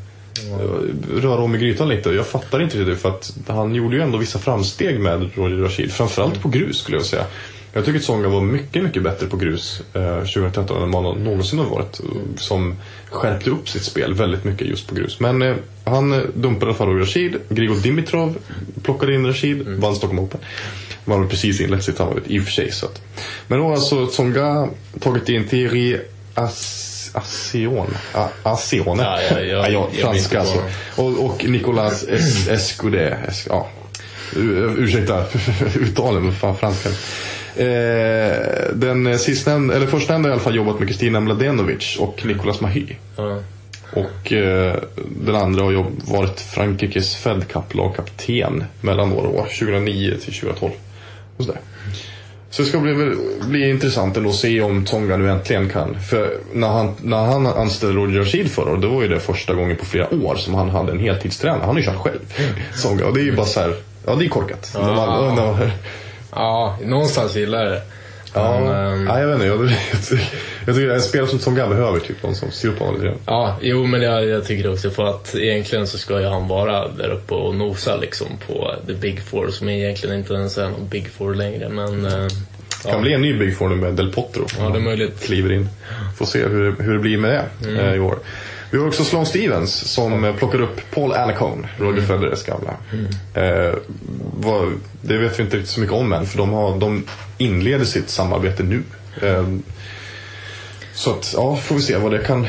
[1.15, 2.11] röra om i grytan lite.
[2.11, 5.93] Jag fattar inte det för att han gjorde ju ändå vissa framsteg med Roger Rashid.
[5.93, 7.25] Framförallt på grus skulle jag säga.
[7.73, 11.25] Jag tycker att Tsonga var mycket, mycket bättre på grus eh, 2013 än vad han
[11.25, 12.01] någonsin har varit.
[12.01, 12.75] eh, Som
[13.11, 15.21] skärpte upp sitt spel väldigt mycket just på grus.
[15.21, 15.55] Men eh,
[15.85, 17.37] han eh, dumpade i alla fall Rashid.
[17.49, 18.37] Grigor Dimitrov
[18.83, 20.41] plockade in Rashid, vann Stockholm Open.
[21.05, 22.73] Man har precis inlett sitt samarbete i och för sig.
[22.73, 23.01] Så att.
[23.49, 24.69] Men då har alltså Tsonga
[25.01, 25.99] tagit in Thierry
[26.35, 27.87] As Assion.
[28.15, 29.03] A- Asione.
[29.03, 30.63] Ja, ja, ja, ja, franska alltså.
[30.97, 33.15] Och, och Nicolas es Escudé.
[33.29, 33.69] Es ja.
[34.37, 35.25] Ursäkta
[35.81, 36.89] uttalen, men fan franska.
[37.57, 42.61] Eh, den sistnämnda, eller förstnämnda har i alla fall jobbat med Kristina Mladenovic och Nicolas
[42.61, 42.87] Mahy.
[43.17, 43.39] Ja.
[43.93, 44.75] Och eh,
[45.21, 50.73] den andra har varit Frankrikes Fed Cup lagkapten mellan några år, 2009 till 2012.
[51.37, 51.61] Och sådär.
[52.51, 53.15] Så det ska bli,
[53.49, 56.01] bli intressant att se om Tonga nu äntligen kan.
[56.01, 59.55] För när han, när han anställde Roger Rashid förra året, då var ju det första
[59.55, 61.61] gången på flera år som han hade en heltidstränare.
[61.61, 62.19] Han har ju kört själv.
[62.83, 63.07] Tonga.
[63.07, 63.75] Och det är ju bara så här,
[64.07, 64.71] ja det är korkat.
[64.73, 65.71] De andra- de-
[66.35, 67.83] ja, någonstans gillar jag det.
[68.35, 69.47] Ja, Men, ehm, nej, jag vet inte.
[69.47, 70.25] Jag, jag, tycker-
[70.67, 73.15] jag tycker en spelare som Tonga behöver typ någon som styr upp honom lite.
[73.27, 76.49] Ja, jo men jag, jag tycker det också för att egentligen så ska ju han
[76.49, 80.65] vara där uppe och nosa liksom på the big four som egentligen inte ens är
[80.71, 82.13] någon big four längre men eh,
[82.83, 84.47] Kan ja, bli en ny Big Four nu med Del Potro.
[84.59, 85.23] Ja, det är möjligt.
[85.25, 85.69] Kliver in.
[86.19, 87.31] Får se hur, hur det blir med
[87.63, 87.81] det Mm.
[87.87, 88.19] eh, i år.
[88.71, 92.07] Vi har också Sloane Stevens som plockar upp Paul Annacone, Roger Mm.
[92.07, 92.77] Federers gamla.
[93.35, 93.75] Eh,
[94.41, 97.05] vad, det vet vi inte riktigt så mycket om än för de, har, de
[97.39, 98.83] inleder sitt samarbete nu.
[99.23, 99.47] Eh,
[100.95, 102.47] så att, ja, får vi se vad det kan,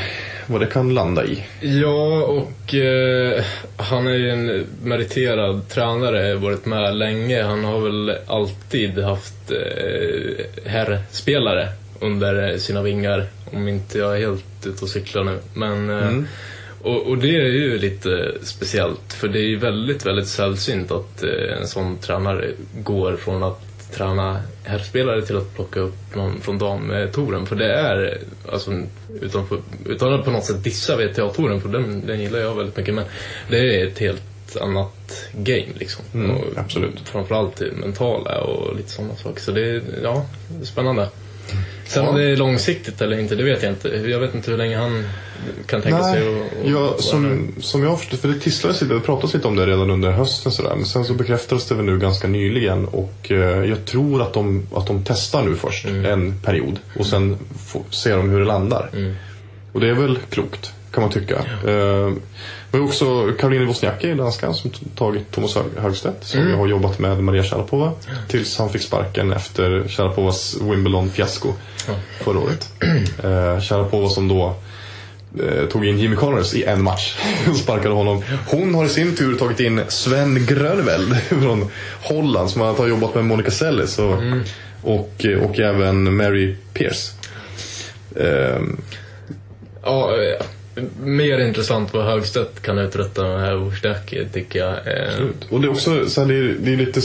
[0.48, 1.44] vad det kan landa i.
[1.62, 3.44] Ja, och eh,
[3.78, 7.44] han är ju en meriterad tränare, varit med länge.
[7.44, 11.70] Han har väl alltid haft eh, herrspelare
[12.02, 15.40] under sina vingar, om inte jag är helt ute och cyklar nu.
[15.54, 16.24] Men, eh,
[16.82, 21.24] och, och det är ju lite speciellt, för det är ju väldigt, väldigt sällsynt att
[21.24, 26.58] eh, en sån tränare går från att träna herrspelare till att plocka upp någon från
[26.58, 27.46] damtouren.
[27.46, 28.18] För det är,
[28.52, 28.72] alltså,
[29.22, 32.78] utan, för, utan att på något sätt dissa VTA-touren, för den, den gillar jag väldigt
[32.78, 33.06] mycket, men
[33.50, 34.22] det är ett helt
[34.62, 36.06] annat game liksom.
[36.14, 37.00] Mm, och absolut.
[37.06, 39.42] Framförallt det mentala och lite sådana saker.
[39.42, 40.26] Så det är, ja,
[40.64, 41.10] spännande.
[41.86, 42.10] Sen Ja.
[42.10, 43.88] om det är långsiktigt eller inte, det vet jag inte.
[43.90, 45.04] Jag vet inte hur länge han
[45.66, 46.64] kan tänka sig att...
[46.64, 49.56] att ja, som, som jag har förstått, för det tisslades lite, det pratades lite om
[49.56, 50.76] det redan under hösten sådär.
[50.76, 54.68] Men sen så bekräftades det väl nu ganska nyligen och eh, jag tror att de,
[54.76, 58.90] att de testar nu först en period och sen får, ser de hur det landar.
[59.74, 61.36] Och det är väl klokt, kan man tycka.
[61.68, 62.10] Eh,
[62.72, 67.24] vi har också Caroline Wozniacki, danskan, som tagit Thomas Hög- Högstedt som har jobbat med
[67.24, 67.92] Maria Sharapova
[68.28, 71.54] tills han fick sparken efter Sharapovas Wimbledon-fiasko
[72.24, 72.70] förra året.
[73.24, 74.56] Eh, Sharapova som då
[75.44, 77.16] eh, tog in Jimmy Connors i en match
[77.50, 78.24] och sparkade honom.
[78.48, 81.68] Hon har i sin tur tagit in Sven Gröneveld från
[82.04, 84.16] Holland som har jobbat med Monica Seles och,
[84.82, 87.12] och, och även Mary Pierce.
[88.20, 88.82] Ehm,
[89.84, 90.46] Ja, eh,
[91.04, 94.70] mer intressant vad Högstedt kan uträtta med här Wozniacki tycker jag.
[94.70, 97.02] Eh, och det är också så här, det, är, det är lite...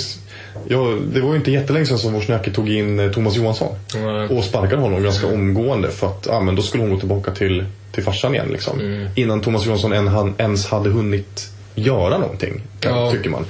[0.69, 3.77] Ja, det var ju inte jättelänge sedan som Wozniacki tog in eh, Thomas Johansson.
[3.95, 4.29] Nej.
[4.29, 7.65] Och sparkade honom ganska omgående för att ja, men då skulle hon gå tillbaka till,
[7.93, 8.49] till farsan igen.
[8.53, 9.07] Liksom.
[9.15, 13.13] Innan Thomas Johansson än, han, ens hade hunnit göra någonting, Ja.
[13.13, 13.47] tycker man.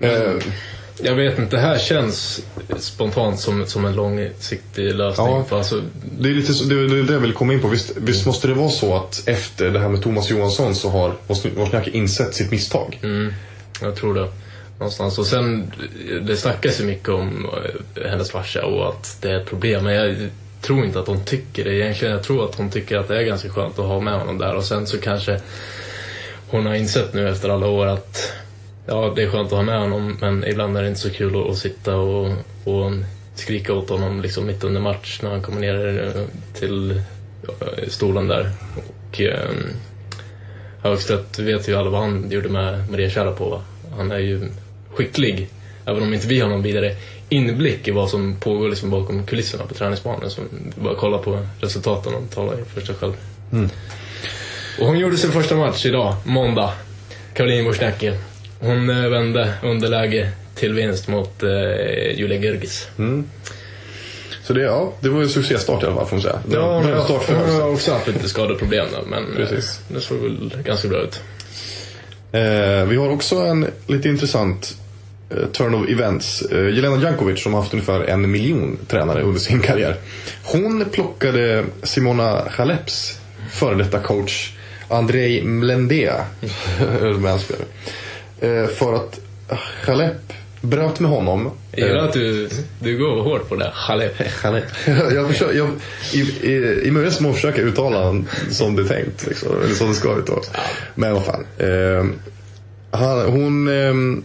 [0.00, 0.32] Eh,
[1.02, 2.42] Jag vet inte, det här känns
[2.78, 5.26] spontant som, som en långsiktig lösning.
[5.26, 5.44] Ja.
[5.48, 5.82] För alltså,
[6.18, 7.68] Det är lite så, det, det det jag vill komma in på.
[7.68, 11.14] Visst, visst måste det vara så att efter det här med Thomas Johansson så har
[11.28, 13.00] Wozn- Wozniacki insett sitt misstag?
[13.02, 13.32] mm,
[13.82, 14.28] jag tror det.
[14.78, 15.18] Någonstans.
[15.18, 15.72] Och sen,
[16.22, 17.48] det snackas ju mycket om
[17.96, 19.84] eh, hennes farsa och att det är ett problem.
[19.84, 20.16] Men jag
[20.60, 22.14] tror inte att hon tycker det egentligen.
[22.14, 24.54] Jag tror att hon tycker att det är ganska skönt att ha med honom där.
[24.54, 25.40] Och sen så kanske
[26.50, 28.32] hon har insett nu efter alla år att
[28.86, 31.36] ja, det är skönt att ha med honom men ibland är det inte så kul
[31.36, 32.26] att, att sitta och,
[32.64, 32.92] och
[33.34, 36.22] skrika åt honom liksom mitt under match när han kommer ner eh,
[36.60, 38.50] till eh, stolen där.
[38.76, 39.50] Och eh,
[40.82, 43.62] Högstedt vet ju alla vad han gjorde med Maria Sharapova.
[43.96, 44.48] Han är ju
[44.94, 45.48] skicklig,
[45.84, 46.96] även om inte vi har någon vidare
[47.28, 50.30] inblick i vad som pågår liksom bakom kulisserna på träningsbanan.
[50.30, 50.40] Så
[50.74, 53.12] bara kolla på resultaten och tala för sig själv.
[54.80, 56.72] Och hon gjorde sin första match idag, måndag.
[57.34, 58.12] Caroline Wozniacki.
[58.60, 61.48] Hon eh, vände underläge till vinst mot eh,
[62.18, 62.88] Julia Gergis.
[64.42, 66.38] Så det, ja, det var ju en succéstart i alla fall får man säga.
[66.52, 67.74] Ja, en hon bra start för har, hon har Högstedt.
[67.74, 69.80] också haft lite skadeproblem där, men eh, Precis.
[69.88, 71.20] det såg väl ganska bra ut.
[72.32, 74.76] Eh, vi har också en lite intressant
[75.30, 76.42] eh, turn of events.
[76.42, 79.96] Eh, Jelena Jankovic som har haft ungefär en miljon tränare under sin karriär.
[80.44, 83.18] Hon plockade Simona Haleps
[83.52, 84.52] före detta coach
[84.88, 86.24] Andrei Mlendea.
[88.76, 89.20] för att
[89.84, 90.32] Chalep
[90.64, 91.50] bröt med honom.
[91.72, 93.70] Jag gillar Eh, att du, du går hårt på det.
[93.74, 94.22] Halep.
[94.30, 94.64] Chalep.
[94.86, 95.68] jag försöker, jag,
[96.12, 99.26] I i, i möjligaste mån försöker jag uttala som det är tänkt.
[99.26, 100.50] Liksom, eller som det ska uttalas.
[100.94, 101.46] Men vad fan.
[101.58, 102.04] Eh,
[102.90, 104.24] han, hon, eh,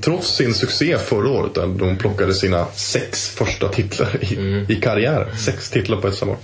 [0.00, 5.36] trots sin succé förra året där hon plockade sina sex första titlar i, i karriären.
[5.36, 6.38] Sex titlar på ett samma år.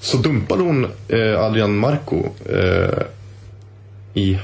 [0.00, 3.02] Så dumpade hon eh, Adrian Marco eh,
[4.14, 4.38] i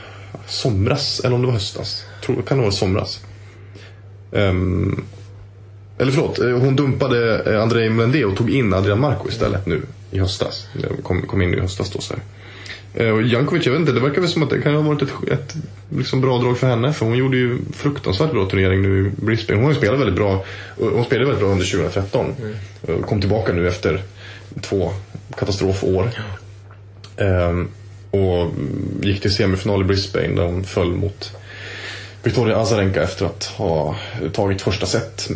[0.46, 2.04] somras, eller om det var höstas.
[2.24, 3.20] Tror, det kan nog vara somras.
[4.32, 5.02] Ehm,
[5.98, 9.82] eller förlåt, eh, hon dumpade eh, Andrei Mlendé och tog in Adrian Marco istället nu
[10.10, 10.66] i höstas.
[11.02, 12.22] Kom, kom in i höstas då så här.
[12.94, 15.02] Eh, Och Jankovic, jag vet inte, det verkar väl som att det kan ha varit
[15.02, 15.54] ett, ett
[15.96, 16.92] liksom bra drag för henne.
[16.92, 19.56] För hon gjorde ju fruktansvärt bra turnering nu i Brisbane.
[19.58, 20.44] Hon har ju spelat väldigt bra.
[20.78, 22.34] Hon spelade väldigt bra under 2013.
[22.82, 24.02] Och Kom tillbaka nu efter
[24.60, 24.92] två
[25.38, 26.10] katastrofår.
[27.16, 27.68] Ehm,
[28.10, 28.50] och
[29.02, 31.32] gick till semifinal i Brisbane där hon föll mot
[32.22, 33.96] Victoria Azarenka efter att ha
[34.32, 35.30] tagit första set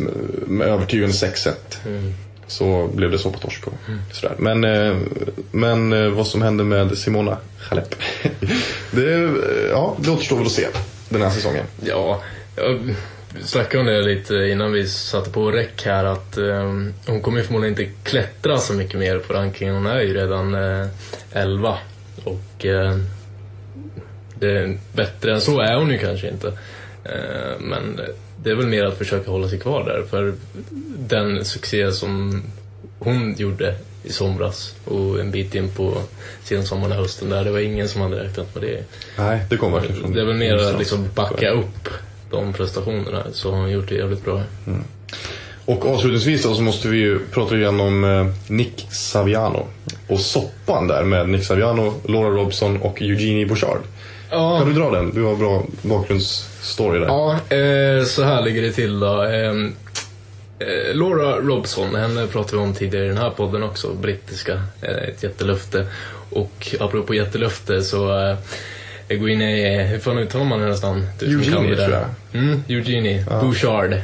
[0.47, 1.53] med- övertygande 6-1.
[2.47, 3.67] Så blev det så på torsk.
[3.67, 3.73] och
[4.11, 4.35] Sådär.
[4.39, 4.97] Men, eh,
[5.51, 7.95] men eh, vad som hände med Simona Halep.
[8.91, 9.29] det, eh,
[9.71, 10.67] ja, det återstår väl att se
[11.09, 11.65] den här säsongen.
[11.85, 12.21] Ja,
[12.55, 12.79] jag
[13.43, 16.37] snackade om det lite innan vi satte på räck här att
[17.07, 19.75] hon kommer förmodligen inte klättra så mycket mer på rankingen.
[19.75, 20.87] Hon är ju redan eh,
[21.31, 21.77] 11
[22.23, 22.97] och eh,
[24.39, 26.47] det, bättre än så är hon ju kanske inte.
[27.03, 27.99] Eh, men
[28.43, 30.33] det är väl mer att försöka hålla sig kvar där för
[30.97, 32.43] den succé som
[32.99, 36.01] hon gjorde i somras och en bit in på
[36.43, 38.83] sensommaren och hösten där, det var ingen som hade räknat med det.
[39.17, 41.89] Nej, det kommer verkligen från Det är väl mer att liksom backa upp
[42.31, 44.43] de prestationerna så har han gjort det jävligt bra.
[45.65, 49.67] Och avslutningsvis då så måste vi ju prata igen om eh, Nick Saviano.
[50.07, 53.79] Och soppan där med Nick Saviano, Laura Robson och Eugenie Bouchard.
[54.31, 55.13] Ja, Kan du dra den?
[55.15, 57.05] Du har bra bakgrundsstory där.
[57.05, 59.23] ja eh, så här ligger det till då.
[59.23, 59.51] Eh,
[60.59, 65.09] eh, Laura Robson, henne pratade vi om tidigare i den här podden också, brittiska, eh,
[65.09, 65.85] ett jättelöfte.
[66.29, 68.37] Och apropå jättelöfte så eh,
[69.09, 71.07] Eugenie, hur fan uttalar man hennes namn?
[71.19, 72.05] Du Eugenie, tror jag.
[72.33, 73.95] Mm, Eugenie Bouchard.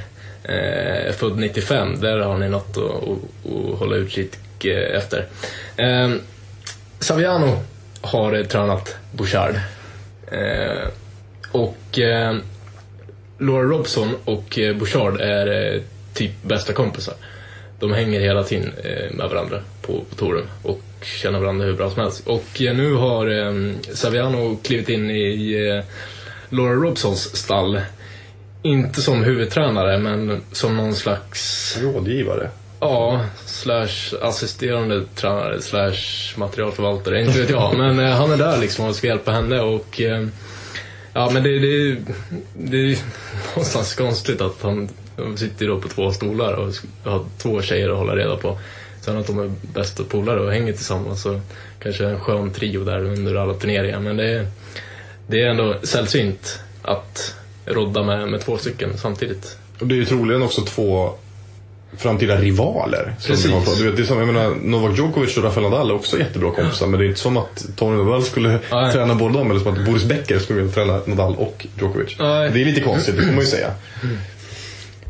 [0.43, 5.27] Eh, född 95, där har ni något att, att, att hålla utkik eh, efter.
[5.77, 6.09] Eh,
[6.99, 7.57] Saviano
[8.01, 9.55] har tränat Bouchard.
[10.31, 10.87] Eh,
[11.51, 12.35] och eh,
[13.37, 15.81] Laura Robson och eh, Bouchard är eh,
[16.13, 17.13] typ bästa kompisar.
[17.79, 21.89] De hänger hela tiden eh, med varandra på, på touren och känner varandra hur bra
[21.89, 22.27] som helst.
[22.27, 25.85] Och eh, nu har eh, Saviano klivit in i eh,
[26.49, 27.81] Laura Robsons stall.
[28.61, 32.49] Inte som huvudtränare men som någon slags Rådgivare.
[32.79, 35.95] Ja, slash assisterande tränare, slash
[36.35, 37.77] materialförvaltare, inte vet jag.
[37.77, 40.27] Men eh, han är där liksom och ska hjälpa henne och eh,
[41.13, 41.97] Ja men det, det,
[42.53, 42.97] det är
[43.55, 44.89] någonstans konstigt att han
[45.37, 48.59] sitter då på två stolar och har två tjejer att hålla reda på.
[49.01, 51.41] Sen att de är bästa polare och hänger tillsammans så
[51.79, 53.99] kanske en skön trio där under alla turneringar.
[53.99, 54.47] Men det är,
[55.27, 59.57] det är ändå sällsynt att rodda med, med två stycken samtidigt.
[59.79, 61.13] Och det är ju troligen också två
[61.97, 63.13] framtida rivaler.
[63.19, 63.77] Som Precis.
[63.77, 66.51] du vet, det är som, jag menar, Novak Djokovic och Rafael Nadal är också jättebra
[66.51, 66.87] kompisar.
[66.87, 68.93] Men det är inte som att Tony Nadal skulle Nej.
[68.93, 69.51] träna båda dem.
[69.51, 72.15] Eller som att Boris Becker skulle vilja träna Nadal och Djokovic.
[72.19, 72.49] Nej.
[72.53, 73.71] Det är lite konstigt, det får man ju säga.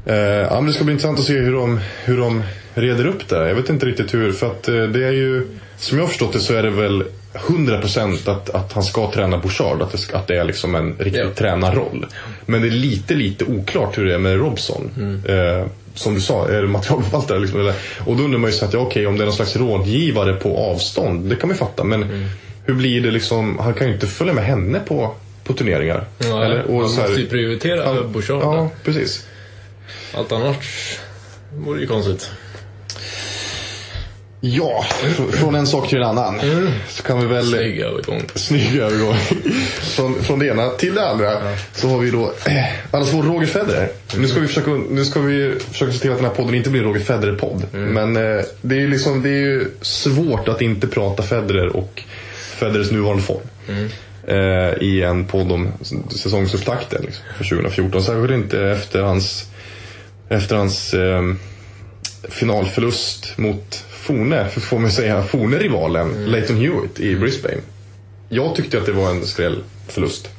[0.05, 3.29] Eh, ja, men det ska bli intressant att se hur de, hur de reder upp
[3.29, 3.47] det.
[3.47, 4.31] Jag vet inte riktigt hur.
[4.31, 7.03] För att eh, det är ju, som jag har förstått det så är det väl
[7.33, 9.81] 100% att, att han ska träna Bouchard.
[9.81, 11.29] Att det, ska- att det är liksom en riktig Ja.
[11.35, 12.05] tränarroll.
[12.45, 14.91] Men det är lite, lite oklart hur det är med Robson.
[15.27, 15.65] Eh,
[15.95, 17.39] som du sa, är det materialförvaltare?
[17.39, 17.73] Liksom, eller,
[18.05, 20.33] och då undrar man ju så att, ja, okej, om det är någon slags rådgivare
[20.33, 21.83] på avstånd, det kan man ju fatta.
[21.83, 22.29] Men
[22.65, 26.03] hur blir det liksom, han kan ju inte följa med henne på, på turneringar.
[26.17, 26.55] Ja, eller?
[26.69, 28.41] man så här- måste ju prioritera Ja, Bouchard.
[28.43, 29.25] Ja, precis.
[30.13, 30.97] Allt annars
[31.55, 32.31] vore ju konstigt.
[34.43, 36.39] Ja, fr- från en sak till en annan.
[36.89, 37.45] Så kan vi väl...
[37.45, 38.21] Snygg övergång.
[38.35, 39.15] Snygg övergång.
[39.81, 41.31] från, från det ena till det andra.
[41.73, 43.89] Så har vi då eh, allas vår Roger Federer.
[44.17, 46.69] Nu ska vi försöka, nu ska vi försöka se till att den här podden inte
[46.69, 47.63] blir Roger Federer-podd.
[47.71, 52.03] Men eh, det är ju liksom, det är ju svårt att inte prata Federer och
[52.35, 53.41] Federers nuvarande form.
[54.27, 55.71] Eh, I en podd om
[56.09, 58.03] säsongsupptakten liksom, för 2014.
[58.03, 59.45] Särskilt inte efter hans,
[60.29, 61.21] efter hans eh,
[62.29, 67.57] finalförlust mot Fone, för får man säga, Fone-rivalen Leighton Hewitt i Brisbane.
[68.29, 70.29] Jag tyckte att det var en skrällförlust.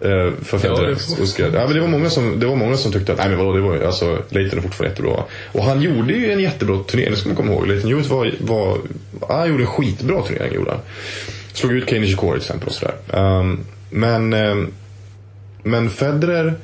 [0.00, 0.86] Eh, för Federer.
[0.88, 3.18] det Och skräll- ja, men det, var många som, det var många som tyckte att
[3.18, 5.24] nej, men vadå, det var, alltså, Leighton är fortfarande jättebra.
[5.52, 7.66] Och han gjorde ju en jättebra turnering, det ska man komma ihåg.
[7.66, 8.78] Leighton Hewitt var, var,
[9.28, 10.54] han gjorde en skitbra turnering.
[10.54, 10.80] Gjorde han.
[11.52, 12.94] Slog ut Kei Nishikori till exempel och sådär.
[13.12, 14.72] Ehm, men, ehm,
[15.62, 16.54] men Federer,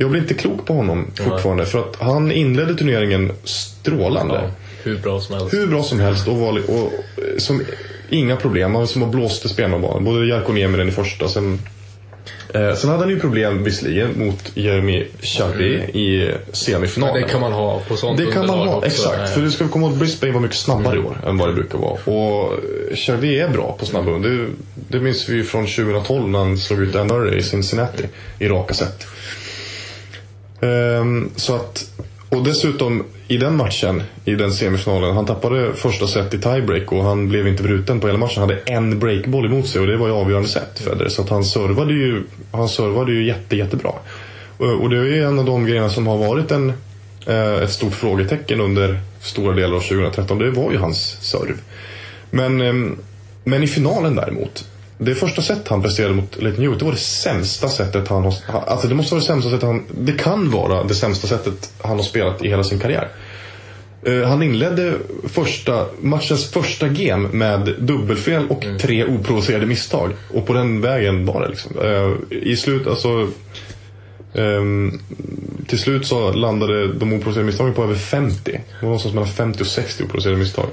[0.00, 1.66] jag blir inte klok på honom fortfarande.
[1.66, 4.34] För att han inledde turneringen strålande.
[4.34, 4.50] Ja,
[4.82, 5.54] hur bra som helst.
[5.54, 6.92] Hur bra som helst och, var, och, och
[7.38, 7.62] som,
[8.10, 8.74] inga problem.
[8.74, 10.00] Han som har blåste spelarna bara.
[10.00, 11.28] Både Jarkko Nieminen i första.
[11.28, 11.58] Sen,
[12.54, 17.14] eh, sen hade han ju problem visserligen mot Jeremy Chardy i semifinalen.
[17.14, 18.86] Men det kan man ha på sånt Det kan man ha, också.
[18.86, 19.30] exakt.
[19.34, 21.54] För du ska komma ihåg att Brisbane var mycket snabbare i år än vad det
[21.54, 21.92] brukar vara.
[21.92, 22.58] Och
[22.94, 24.24] Chardy är bra på snabba hund.
[24.24, 24.46] Det,
[24.88, 28.04] det minns vi från 2012 när han slog ut Dan Murray i Cincinnati
[28.38, 29.06] i raka set.
[30.60, 31.90] Ehm, så att,
[32.28, 37.04] och dessutom i den matchen, i den semifinalen, han tappade första set i tiebreak och
[37.04, 38.40] han blev inte bruten på hela matchen.
[38.40, 41.08] Han hade en breakboll emot sig och det var ju avgörande set Federer.
[41.08, 43.92] Så att han servade ju, han servade ju jätte, jättebra.
[44.56, 46.72] Och, och det är ju en av de grejerna som har varit en,
[47.26, 50.38] eh, ett stort frågetecken under stora delar av 2013.
[50.38, 51.60] Det var ju hans serv.
[52.30, 52.98] Men, ehm,
[53.44, 54.69] men i finalen däremot.
[55.02, 58.34] Det första set han presterade mot Leighton Hewitt, det var det sämsta sättet han har...
[58.66, 59.82] Alltså det måste vara det sämsta sättet han...
[60.00, 63.08] Det kan vara det sämsta sättet han har spelat i hela sin karriär.
[64.02, 64.94] Eh, Han inledde
[65.28, 70.12] första, matchens första game med dubbelfel och tre oprovocerade misstag.
[70.34, 71.72] Och på den vägen var det liksom.
[71.82, 73.28] Eh, I slut, alltså...
[74.34, 75.00] ehm,
[75.66, 78.40] till slut så landade de oprovocerade misstagen på över 50.
[78.52, 80.66] Det var någonstans mellan 50 och 60 oprovocerade misstag.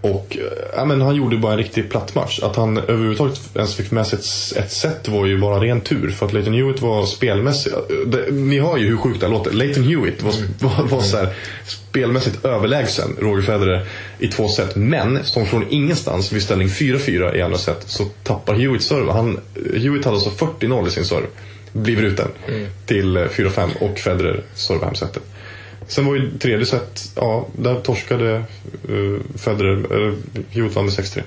[0.00, 2.40] Och eh, ja, men han gjorde bara en riktig platt match.
[2.42, 6.10] Att han överhuvudtaget ens fick med sig ett, ett set var ju bara ren tur.
[6.10, 7.76] För att Leighton Hewitt var spelmässigt...
[8.06, 9.52] Det, ni hör ju hur sjukt det här låter.
[9.52, 11.34] Leighton Hewitt var, var, var så här,
[11.66, 13.86] spelmässigt överlägsen Roger Federer
[14.18, 14.76] i två set.
[14.76, 19.12] Men som från ingenstans vid ställning 4-4 i andra set så tappar Hewitt serve.
[19.12, 19.40] Han,
[19.74, 21.26] Hewitt hade alltså 40-0 i sin serve.
[21.72, 22.28] Blir bruten
[22.86, 25.22] till eh, 4-5 och Federer servar hem setet.
[25.86, 28.42] Sen var ju tredje set, ja, där torskade
[28.90, 30.14] uh, Federer, uh,
[30.50, 31.22] Hewitt vann med 6-3.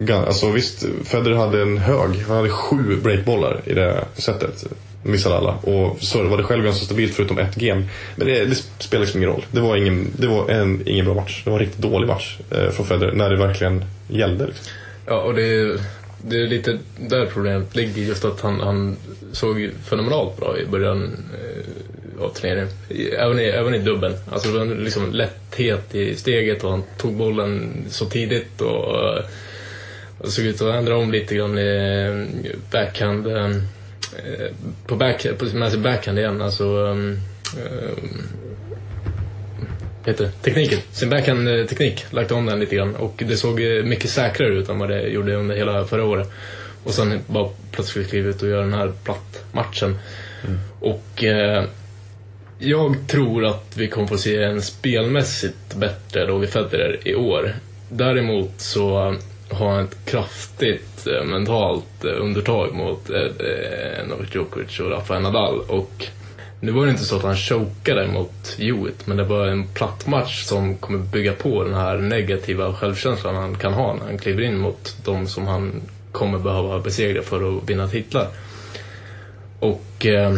[0.00, 4.64] Gan- Alltså visst, Federer hade en hög, han hade sju breakbollar i det setet.
[5.02, 7.84] Missade alla och servade själv ganska stabilt förutom ett game.
[8.16, 9.44] Men det, det spelar liksom ingen roll.
[9.52, 11.42] Det var ingen, det var en, ingen bra match.
[11.44, 14.46] Det var en riktigt dålig match eh, från Federer när det verkligen gällde.
[14.46, 14.66] Liksom.
[15.06, 15.80] Ja, och det är,
[16.22, 18.02] det är lite där problemet ligger.
[18.02, 18.96] Just att han, han
[19.32, 21.64] såg fenomenalt bra i början eh,
[22.20, 22.68] av turneringen.
[23.18, 24.12] Även i, även i dubben.
[24.32, 29.16] Alltså det var en liksom lätthet i steget och han tog bollen så tidigt och,
[29.18, 29.24] eh,
[30.18, 32.06] och såg ut att ändra om lite grann i
[32.44, 33.26] eh, backhand.
[33.26, 33.50] eh,
[34.86, 36.42] På, back, på med sig backhand igen.
[36.42, 36.96] Alltså,
[37.58, 37.98] eh,
[40.06, 40.30] heter det?
[40.42, 40.78] Tekniken.
[40.92, 42.04] Sin backhand-teknik.
[42.10, 42.94] Lagt om den lite grann.
[42.96, 46.30] Och det såg mycket säkrare ut än vad det gjorde under hela förra året.
[46.84, 49.98] Och sen bara plötsligt kliva ut och göra den här platt-matchen.
[50.80, 51.64] Och eh,
[52.58, 57.54] jag tror att vi kommer få se en spelmässigt bättre Roger Federer i år.
[57.88, 59.16] Däremot så
[59.50, 65.22] har han ett kraftigt eh, mentalt eh, undertag mot eh, eh Novak Djokovic och Rafael
[65.22, 65.60] Nadal.
[65.60, 66.06] Och
[66.60, 70.06] nu var det inte så att han chokade mot Hewitt, men det var en platt
[70.06, 74.42] match som kommer bygga på den här negativa självkänslan han kan ha när han kliver
[74.42, 75.72] in mot de som han
[76.12, 78.28] kommer behöva besegra för att vinna titlar.
[79.60, 80.32] Och eh,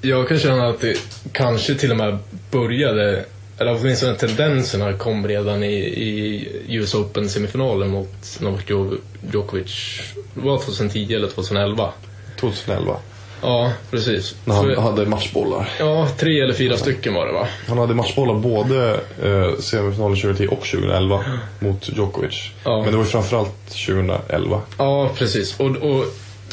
[0.00, 0.96] jag kan känna att det
[1.32, 2.18] kanske till och med
[2.50, 3.24] började,
[3.58, 8.98] eller åtminstone tendenserna kom redan i, i US Open-semifinalen mot Novak Djo-
[9.32, 10.00] Djokovic.
[10.34, 11.90] Det var 2010 eller 2011.
[12.40, 12.96] 2011.
[13.42, 14.34] Ja, precis.
[14.44, 15.68] När han För- hade matchbollar.
[15.78, 17.48] Ja, tre eller fyra stycken var det va?
[17.68, 21.24] Han hade matchbollar både eh, semifinalen 2010 och 2011
[21.58, 22.50] mot Djokovic.
[22.64, 22.76] Ja.
[22.82, 24.60] Men det var ju framförallt 2011.
[24.78, 25.60] Ja, precis.
[25.60, 26.04] Och, och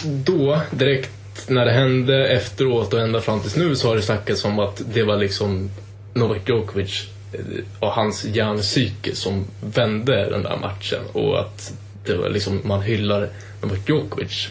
[0.03, 1.09] då, direkt
[1.47, 4.81] när det hände efteråt och ända fram tills nu så har det snackats om att
[4.93, 5.69] det var liksom
[6.13, 7.39] Novak Djokovic eh,
[7.79, 11.73] och hans hjärnpsyke som vände den där matchen och att
[12.05, 13.29] det var liksom, man hyllar
[13.61, 14.49] Novak Djokovic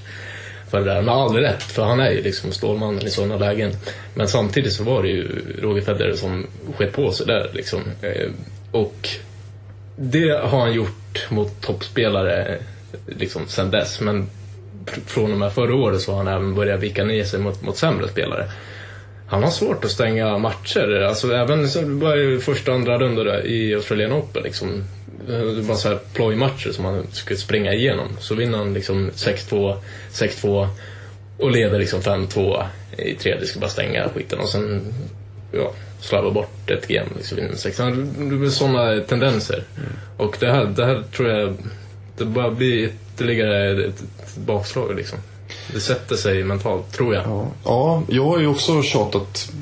[0.70, 1.03] för det där.
[1.03, 3.72] Med all rätt, för han är ju liksom Stålmannen i sådana lägen.
[4.14, 5.28] Men samtidigt så var det ju
[5.62, 7.80] Roger Federer som sket på sig där liksom.
[8.03, 8.30] Eh,
[8.70, 9.09] och
[9.97, 12.59] det har han gjort mot toppspelare
[13.07, 14.01] liksom sen dess.
[14.01, 14.26] Men
[15.07, 17.76] från och med förra året så har han även börjat vika ner sig mot, mot
[17.76, 18.51] sämre spelare.
[19.28, 21.03] Han har svårt att stänga matcher.
[21.09, 24.43] Alltså även bara i första andra runda i Australian Open.
[24.43, 24.84] Liksom,
[25.26, 28.09] det var så här plojmatcher som han skulle springa igenom.
[28.20, 29.76] Så vinner han liksom 6-2,
[30.12, 30.68] 6-2
[31.39, 32.64] och leder liksom 5-2
[32.99, 33.47] i tredje.
[33.47, 34.95] Ska bara stänga skiten och sen
[35.53, 37.09] ja, slarva bort ett game.
[37.16, 39.62] Liksom, vinner 6 Det blir sådana tendenser.
[40.16, 41.57] Och det här, det här tror jag,
[42.18, 45.18] det börjar bli ytterligare ett, ett bakslag liksom.
[45.72, 47.24] Det sätter sig mentalt, tror jag.
[47.26, 47.46] Ja.
[47.64, 49.52] ja, jag har ju också tjatat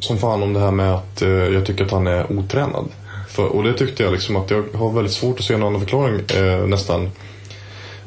[0.00, 2.88] som fan om det här med att eh, jag tycker att han är otränad.
[3.28, 5.80] För, och det tyckte jag liksom att jag har väldigt svårt att se någon annan
[5.80, 7.10] förklaring eh, nästan.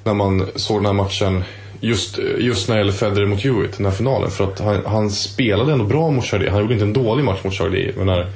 [0.04, 1.44] När man såg den här matchen.
[1.80, 4.32] Just, eh, just när det gäller Federer mot Hewitt, den här finalen.
[4.32, 6.50] För att han, han spelade ändå bra mot Charlie.
[6.50, 7.94] Han gjorde inte en dålig match mot Charlie.
[7.98, 8.32] Men när,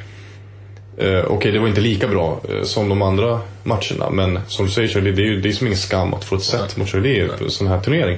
[0.98, 4.10] eh, Okej, det var inte lika bra eh, som de andra matcherna.
[4.12, 6.36] Men som du säger Charlie, det är ju det är som ingen skam att få
[6.36, 8.18] ett set mot Charlie på en sån här turnering.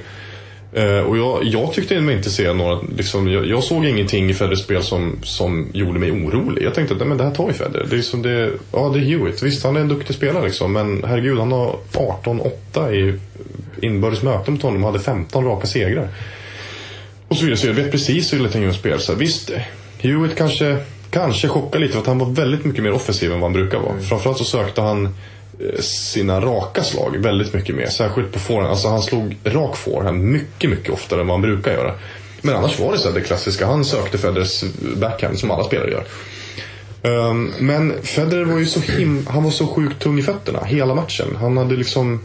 [0.72, 4.34] Eh, och jag, jag tyckte mig inte se några, liksom, jag, jag såg ingenting i
[4.34, 6.62] Federers spel som, som gjorde mig orolig.
[6.62, 7.86] Jag tänkte att men det här tar ju Federer.
[7.90, 9.42] Det är som det, ja det är Hewitt.
[9.42, 10.72] Visst, han är en duktig spelare liksom.
[10.72, 13.18] Men herregud, han har 18-8 i
[13.82, 14.82] inbördes möten mot honom.
[14.82, 16.08] hade 15 raka segrar.
[17.28, 17.58] Och så vidare.
[17.58, 18.98] Så jag vet precis hur Letangos spelar.
[18.98, 19.50] Så visst,
[19.98, 20.76] Hewitt kanske,
[21.10, 23.78] kanske chockade lite för att han var väldigt mycket mer offensiv än vad han brukar
[23.78, 24.00] vara.
[24.00, 27.86] Framförallt så sökte han eh, sina raka slag väldigt mycket mer.
[27.86, 28.70] Särskilt på forehand.
[28.70, 31.94] Alltså han slog rak forehand mycket, mycket oftare än vad han brukar göra.
[32.42, 33.66] Men annars var det så det klassiska.
[33.66, 34.64] Han sökte Federers
[34.96, 36.04] backhand som alla spelare gör.
[37.02, 40.94] Um, men Federer var ju så him han var så sjukt tung i fötterna hela
[40.94, 41.36] matchen.
[41.40, 42.20] Han hade liksom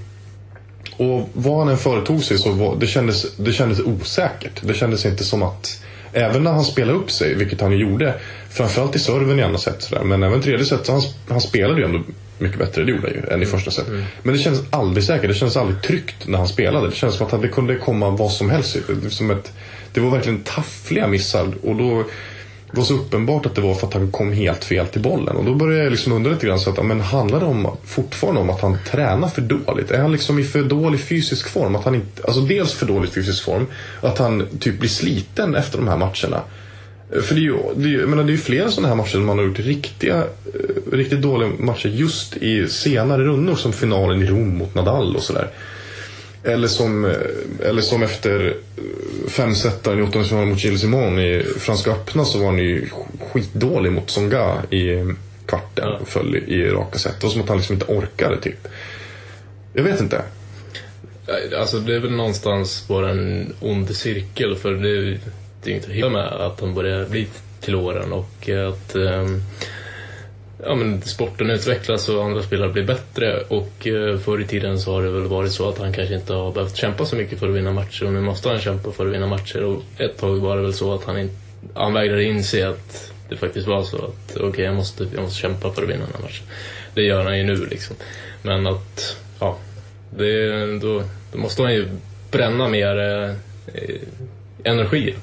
[0.98, 4.62] och vad han än företog sig så var, det, kändes, det kändes osäkert.
[4.62, 8.14] Det kändes inte som att Även när han spelade upp sig, vilket han gjorde.
[8.54, 9.82] Framförallt i serven i andra set.
[9.82, 10.04] Sådär.
[10.04, 12.02] Men även tredje set, han, han spelade ju ändå
[12.38, 13.86] mycket bättre, det gjorde han ju, än i första set.
[14.24, 16.90] Men det kändes aldrig säkert, det kändes aldrig tryggt när han spelade.
[16.90, 18.78] Det kändes som att det kunde komma vad som helst.
[19.04, 19.54] Det, som ett,
[19.94, 21.48] det var verkligen taffliga missar.
[21.64, 22.04] Och då
[22.74, 25.36] det var så uppenbart att det var för att han kom helt fel till bollen.
[25.36, 26.60] Och då började jag liksom undra lite grann.
[26.60, 29.92] Så att, men handlar det om, fortfarande om att han tränar för dåligt?
[29.92, 31.76] Är han liksom i för dålig fysisk form?
[31.76, 33.66] Att han inte, alltså dels för dålig fysisk form.
[34.02, 36.42] Att han typ blir sliten efter de här matcherna.
[37.22, 38.96] För det är ju, det är, ju- jag menar, det är ju flera sådana här
[38.96, 43.56] matcher där man har gjort riktiga, eh, riktigt dåliga matcher just i senare rundor.
[43.56, 45.48] Som finalen i Rom mot Nadal och sådär.
[46.44, 47.12] Eller som, eh,
[47.64, 52.46] eller som efter eh, femsetaren i åttondelsfinalen mot Gilles Simon i Franska öppna så var
[52.46, 52.88] han ju
[53.32, 55.14] skitdålig mot Songa i
[55.46, 57.20] kvarten och föll i, i raka set.
[57.20, 58.68] Det var som att han liksom inte orkade typ.
[59.74, 60.22] Jag vet inte.
[61.60, 65.18] Alltså det är väl någonstans bara en ond cirkel för det,
[65.64, 67.28] det med att han börjar bli
[67.60, 69.42] till åren och eh, att ehm,
[70.66, 74.94] ja, men sporten utvecklas och andra spelare blir bättre och eh, förr i tiden så
[74.94, 77.50] har det väl varit så att han kanske inte har behövt kämpa så mycket för
[77.50, 80.40] att vinna matcher och nu måste han kämpa för att vinna matcher och ett tag
[80.40, 81.30] var det väl så att han, in,
[81.74, 85.72] han vägrade inse att det faktiskt var så att okej jag, måste, jag måste kämpa
[85.72, 86.46] för att vinna den här matchen.
[86.94, 87.96] Det gör han ju nu liksom.
[88.42, 89.58] Men att, ja,
[90.18, 91.88] det, då, då måste han ju
[92.32, 93.36] bränna mer eh,
[94.64, 95.16] energi.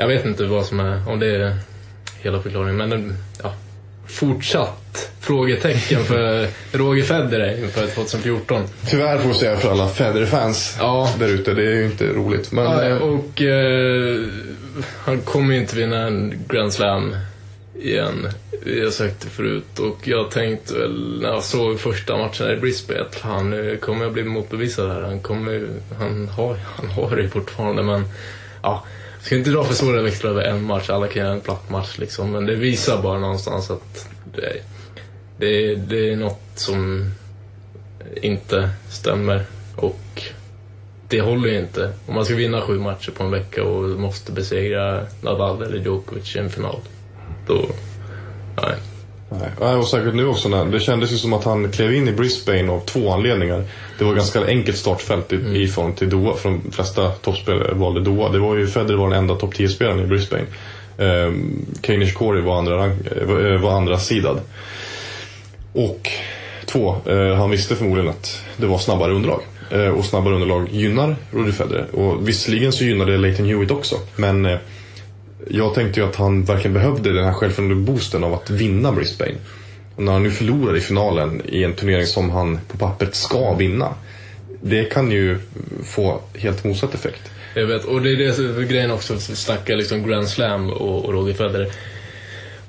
[0.00, 1.56] Jag vet inte vad som är, om det är
[2.22, 3.54] hela förklaringen, men eh, ja,
[4.08, 8.62] fortsatt frågetecken för Roger Federer inför 2014.
[8.86, 11.14] Tyvärr får jag säga för alla Federer-fans Ja.
[11.18, 11.54] där ute.
[11.54, 12.52] Det är ju inte roligt.
[12.52, 14.20] Men, Ja, eh, och eh,
[15.04, 17.16] han kommer ju inte vinna en Grand Slam
[17.80, 18.28] igen.
[18.84, 23.00] Har sagt det förut och jag tänkte väl när jag såg första matchen i Brisbane
[23.00, 25.00] att han nu kommer jag bli motbevisad här.
[25.00, 28.04] Han kommer han har, han har det fortfarande men
[28.62, 28.84] ja.
[29.20, 31.70] Jag ska inte dra för stora växlar över en match, alla kan göra en platt
[31.70, 32.32] match liksom.
[32.32, 34.62] Men det visar bara någonstans att det,
[35.38, 37.10] det, det är något som
[38.22, 39.44] inte stämmer.
[39.76, 40.22] Och
[41.08, 41.92] det håller ju inte.
[42.06, 46.36] Om man ska vinna sju matcher på en vecka och måste besegra Nadal eller Djokovic
[46.36, 46.80] i en final.
[47.46, 47.66] Då...
[48.62, 48.74] Nej.
[49.60, 50.48] Nej, och säkert nu också.
[50.48, 53.64] När, det kändes ju som att han klev in i Brisbane av två anledningar.
[53.98, 56.36] Det var ganska enkelt startfält i, i förhållande till Doha.
[56.36, 58.28] För de flesta toppspelare valde Doha.
[58.28, 60.46] Det var ju Federer var den enda topp 10-spelaren i Brisbane.
[60.98, 64.40] Um, Kei Nishikori var andra, eh, var, andra sidad.
[65.72, 66.08] Och
[66.66, 69.40] två, eh, han visste förmodligen att det var snabbare underlag.
[69.70, 71.86] Eh, och snabbare underlag gynnar Roger Federer.
[71.94, 73.96] Och visserligen så gynnade Leighton Hewitt också.
[74.16, 74.58] Men eh,
[75.48, 79.34] jag tänkte ju att han verkligen behövde den här självförtroende-boosten av att vinna Brisbane.
[79.96, 83.54] Och när han nu förlorar i finalen i en turnering som han på pappret ska
[83.54, 83.94] vinna.
[84.62, 85.38] Det kan ju
[85.84, 87.30] få helt motsatt effekt.
[87.54, 90.70] Jag vet, och det är det som är grejen också, att snacka liksom Grand Slam
[90.70, 91.72] och, och Roger Federer.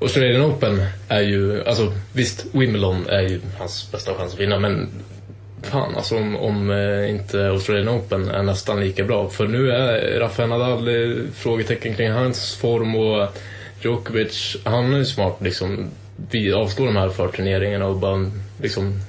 [0.02, 4.90] Australian Open är ju, alltså visst, Wimbledon är ju hans bästa chans att vinna, men
[5.64, 9.30] fan alltså om, om eh, inte Australian Open är nästan lika bra.
[9.30, 13.38] För nu är Rafael Nadal eh, frågetecken kring hans form och
[13.82, 15.90] Djokovic, han är ju smart liksom.
[16.32, 18.32] Vi avstår de här förturneringarna och bara
[18.62, 19.00] liksom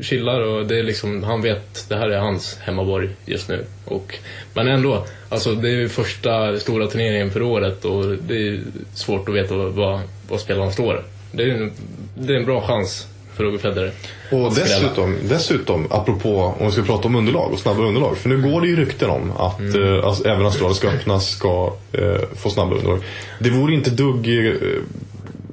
[0.00, 3.64] chillar och det är liksom, han vet, det här är hans hemmaborg just nu.
[3.84, 4.18] Och,
[4.54, 8.60] men ändå, alltså det är ju första stora turneringen för året och det är
[8.94, 11.04] svårt att veta vad, vad, spelarna står.
[11.32, 11.72] Det är, en,
[12.14, 13.06] det är en bra chans
[13.38, 13.92] för Roger Federer.
[14.30, 18.18] Och dessutom, dessutom, apropå om vi ska prata om underlag och snabba underlag.
[18.18, 22.20] För nu går det ju rykten om att eh, alltså, även Australiska öppna ska eh,
[22.36, 23.00] få snabba underlag.
[23.38, 24.52] Det vore inte dugg eh,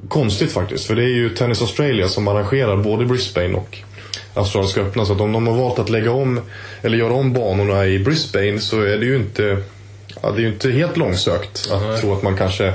[0.07, 0.85] konstigt faktiskt.
[0.85, 3.77] För det är ju Tennis Australia som arrangerar både Brisbane och
[4.33, 5.05] Australiska öppna.
[5.05, 6.41] Så att om de har valt att lägga om,
[6.81, 9.57] eller göra om banorna i Brisbane så är det ju inte,
[10.21, 12.01] ja, det är ju inte helt långsökt att Nej.
[12.01, 12.73] tro att man kanske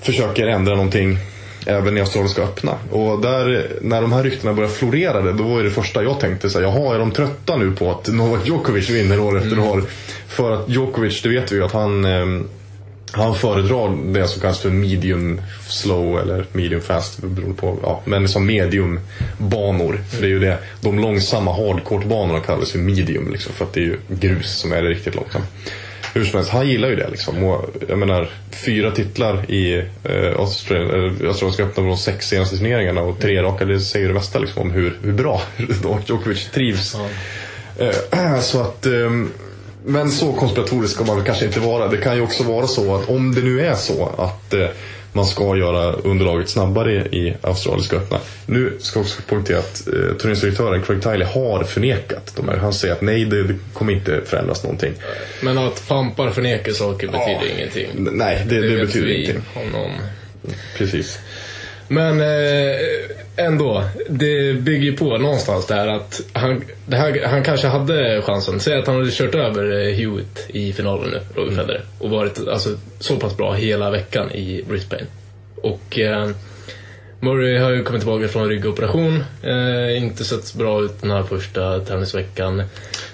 [0.00, 1.18] försöker ändra någonting
[1.66, 2.74] även i Australiska öppna.
[2.90, 6.50] Och där, när de här ryktena började florera, då var ju det första jag tänkte
[6.50, 9.84] så här, jaha, är de trötta nu på att Novak Djokovic vinner år efter år?
[10.28, 12.48] För att Djokovic, det vet vi ju att han ehm,
[13.12, 18.28] han föredrar det som kallas för medium slow eller medium fast beroende på, ja, men
[18.28, 19.00] som medium
[19.38, 20.00] banor.
[20.10, 23.80] För det är ju det, de långsamma hardcourt-banorna kallas för medium liksom, för att det
[23.80, 25.44] är ju grus som är det riktigt långsamma.
[26.14, 27.44] Hur som helst, han gillar ju det liksom.
[27.44, 28.28] Och, jag menar,
[28.64, 33.64] fyra titlar i eh, Australien, eh, Australienska öppna de sex senaste turneringarna och tre raka,
[33.64, 35.42] det säger det mesta liksom, om hur, hur bra
[36.06, 36.96] Djokovic trivs.
[37.78, 39.30] Eh, så att, ehm,
[39.84, 41.88] men så konspiratorisk ska man väl kanske inte vara.
[41.88, 44.66] Det kan ju också vara så att om det nu är så att eh,
[45.12, 48.18] man ska göra underlaget snabbare i Australiska öppna.
[48.46, 52.56] Nu ska jag också poängtera att eh, turneringsdirektören Craig Tiley har förnekat de här.
[52.56, 54.92] Han säger att nej, det, det kommer inte förändras någonting.
[55.42, 57.56] Men att pampar förnekar saker betyder Ja.
[57.58, 57.88] ingenting.
[57.94, 59.42] Nej, det, det, vet betyder ingenting.
[59.54, 59.90] Honom.
[60.76, 61.18] Precis.
[61.88, 62.76] Men eh,
[63.40, 68.60] ändå, det bygger ju på någonstans där att han, det här, han kanske hade chansen.
[68.60, 71.82] Säg att han hade kört över eh, Hewitt i finalen nu, Roger Federer.
[71.98, 72.68] Och varit alltså,
[72.98, 75.06] så pass bra hela veckan i Brisbane.
[75.62, 76.30] Och eh,
[77.22, 79.24] Murray har ju kommit tillbaka från ryggoperation.
[79.42, 82.62] Eh, inte sett bra ut den här första tennisveckan.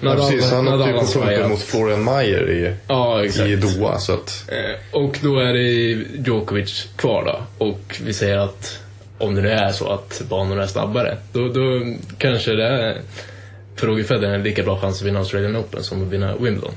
[0.01, 3.97] Ja, precis, han åkte ju på pumpen mot Florian Mayer i, Ja, i Doha.
[3.97, 7.65] Så att, Eh, Och då är det Djokovic kvar då.
[7.65, 8.79] Och vi säger att
[9.17, 13.01] om det nu är så att banorna är snabbare, då, då kanske det är
[13.75, 16.73] för Roger Federer en lika bra chans att vinna Australian Open som att vinna Wimbledon.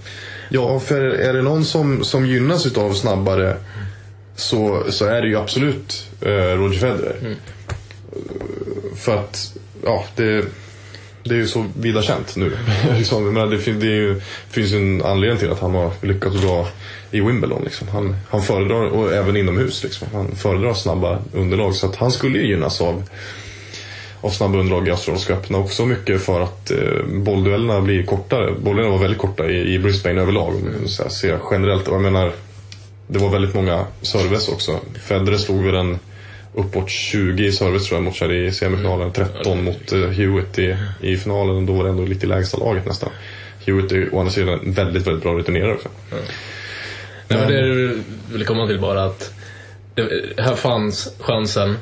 [0.49, 3.57] Ja, för är det någon som, som gynnas utav snabbare
[4.36, 7.16] så, så är det ju absolut eh, Roger Federer.
[7.20, 7.36] Mm.
[8.97, 10.45] För att, ja, det,
[11.24, 12.52] det är ju så vida känt nu.
[12.98, 16.42] liksom, men det, fin, det ju, finns ju en anledning till att han har lyckats
[16.42, 16.68] bra
[17.10, 17.62] i Wimbledon.
[17.64, 17.88] Liksom.
[17.88, 20.08] Han, han föredrar, och även inomhus, liksom.
[20.12, 21.74] han föredrar snabba underlag.
[21.74, 23.02] Så att han skulle ju gynnas av
[24.20, 28.52] av snabba underlag i Australiska öppna också mycket för att eh, bollduellerna blir kortare.
[28.52, 30.54] Bollduellerna var väldigt korta i, i Brisbane överlag.
[30.54, 31.88] om Så här, ser generellt.
[31.88, 32.32] Och jag menar,
[33.06, 34.78] det var väldigt många service också.
[35.08, 35.98] Federer slog väl en
[36.55, 39.12] uppåt 20 i service tror jag matchade i semifinalen.
[39.12, 41.57] 13 mot eh, Hewitt i, i finalen.
[41.57, 43.11] Och då var det ändå lite i lägsta laget nästan.
[43.66, 45.88] Hewitt är å andra sidan en väldigt, väldigt bra returnerare också.
[46.11, 47.94] Nej, men det jag
[48.32, 49.34] ville komma till bara att
[49.94, 51.76] det, här fanns chansen.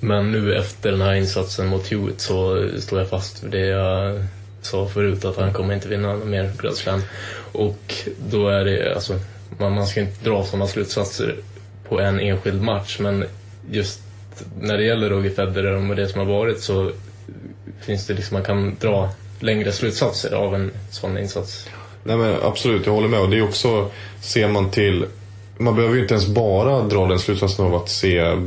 [0.00, 4.24] Men nu efter den här insatsen mot Hewitt så står jag fast vid det jag
[4.62, 7.00] sa förut att han kommer inte vinna mer Grand Slam.
[7.52, 7.94] Och
[8.30, 9.18] då är det, alltså,
[9.58, 11.36] man, man ska inte dra sådana slutsatser
[11.88, 13.24] på en enskild match men
[13.70, 14.00] just
[14.60, 16.92] när det gäller Roger Federer och det som har varit så
[17.80, 19.10] finns det liksom, man kan dra
[19.40, 21.68] längre slutsatser av en sån insats.
[22.04, 23.20] Nej men absolut, jag håller med.
[23.20, 23.90] Och det är också,
[24.20, 25.06] ser man till
[25.58, 28.38] man behöver ju inte ens bara dra den slutsatsen av att se eh,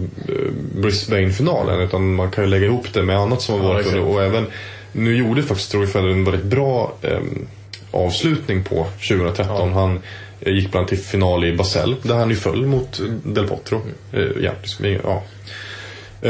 [0.76, 1.80] Brisbane-finalen.
[1.82, 3.86] Utan man kan ju lägga ihop det med annat som har Ja, varit.
[3.86, 4.04] exakt.
[4.04, 4.46] och även,
[4.92, 7.48] nu gjorde faktiskt Roger Federer en väldigt bra ehm,
[7.96, 9.74] avslutning på 2013.
[9.74, 10.00] Han
[10.42, 11.96] eh, gick bland annat till final i Basel.
[12.02, 13.82] Där han ju föll mot Del Potro.
[14.14, 15.24] Eh, ja, liksom, ja.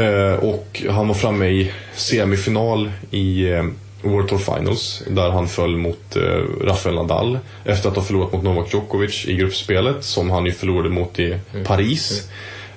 [0.00, 3.46] Eh, och han var framme i semifinal i
[4.02, 5.02] World Tour Finals.
[5.10, 6.16] Där han föll mot
[6.60, 7.38] Rafael Nadal.
[7.64, 10.04] Efter att ha förlorat mot Novak Djokovic i gruppspelet.
[10.04, 12.28] Som han ju förlorade mot i Paris.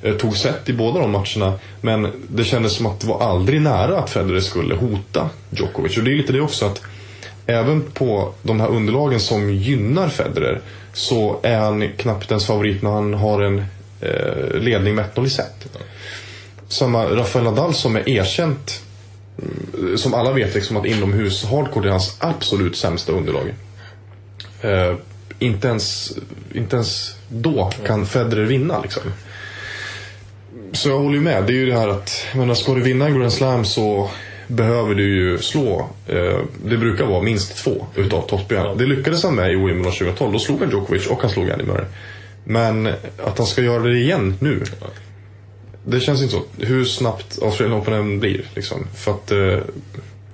[0.02, 1.54] Eh, tog set i båda de matcherna.
[1.82, 5.98] Men det kändes som att det var aldrig nära att Federer skulle hota Djokovic.
[5.98, 6.82] Och det är lite det också att
[7.50, 10.62] Även på de här underlagen som gynnar Federer
[10.93, 13.64] så är han knappt ens favorit när han har en
[14.02, 15.78] eh, ledning med 1-0 i set.
[16.68, 18.82] Samma Rafael Nadal som är erkänt,
[19.74, 23.54] mm, som alla vet liksom att inomhus hardcore är hans absolut sämsta underlag.
[24.62, 24.95] Eh,
[25.39, 26.14] inte, ens,
[26.54, 29.04] inte ens då kan Federer vinna liksom.
[30.72, 31.43] Så jag håller ju med.
[31.43, 34.10] Det är ju det här att, menar, ska du vinna en Grand Slam så
[34.50, 38.76] behöver du ju slå, eh, det brukar vara minst två utav toppspelarna.
[38.76, 40.34] Det lyckades han med i Wimbledon 2012.
[40.34, 41.86] Då slog han Djokovic och han slog Andy Murray.
[42.43, 42.88] Men
[43.24, 44.64] att han ska göra det igen nu.
[45.86, 46.41] Det känns inte så.
[46.66, 48.41] Hur snabbt Australian Open än blir.
[48.56, 48.88] Liksom.
[48.95, 49.60] För att, eh,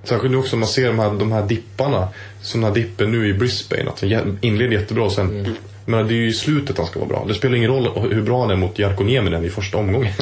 [0.03, 2.07] särskilt nu också när man ser de här, de här dipparna.
[2.41, 3.89] Som den här dippen nu i Brisbane.
[3.89, 5.55] Att jä- inleder jättebra och sen
[5.86, 7.26] Men det är ju i slutet han ska vara bra.
[7.28, 10.14] Det spelar ingen roll hur bra han är mot Jarkko Nieminen i första omgången.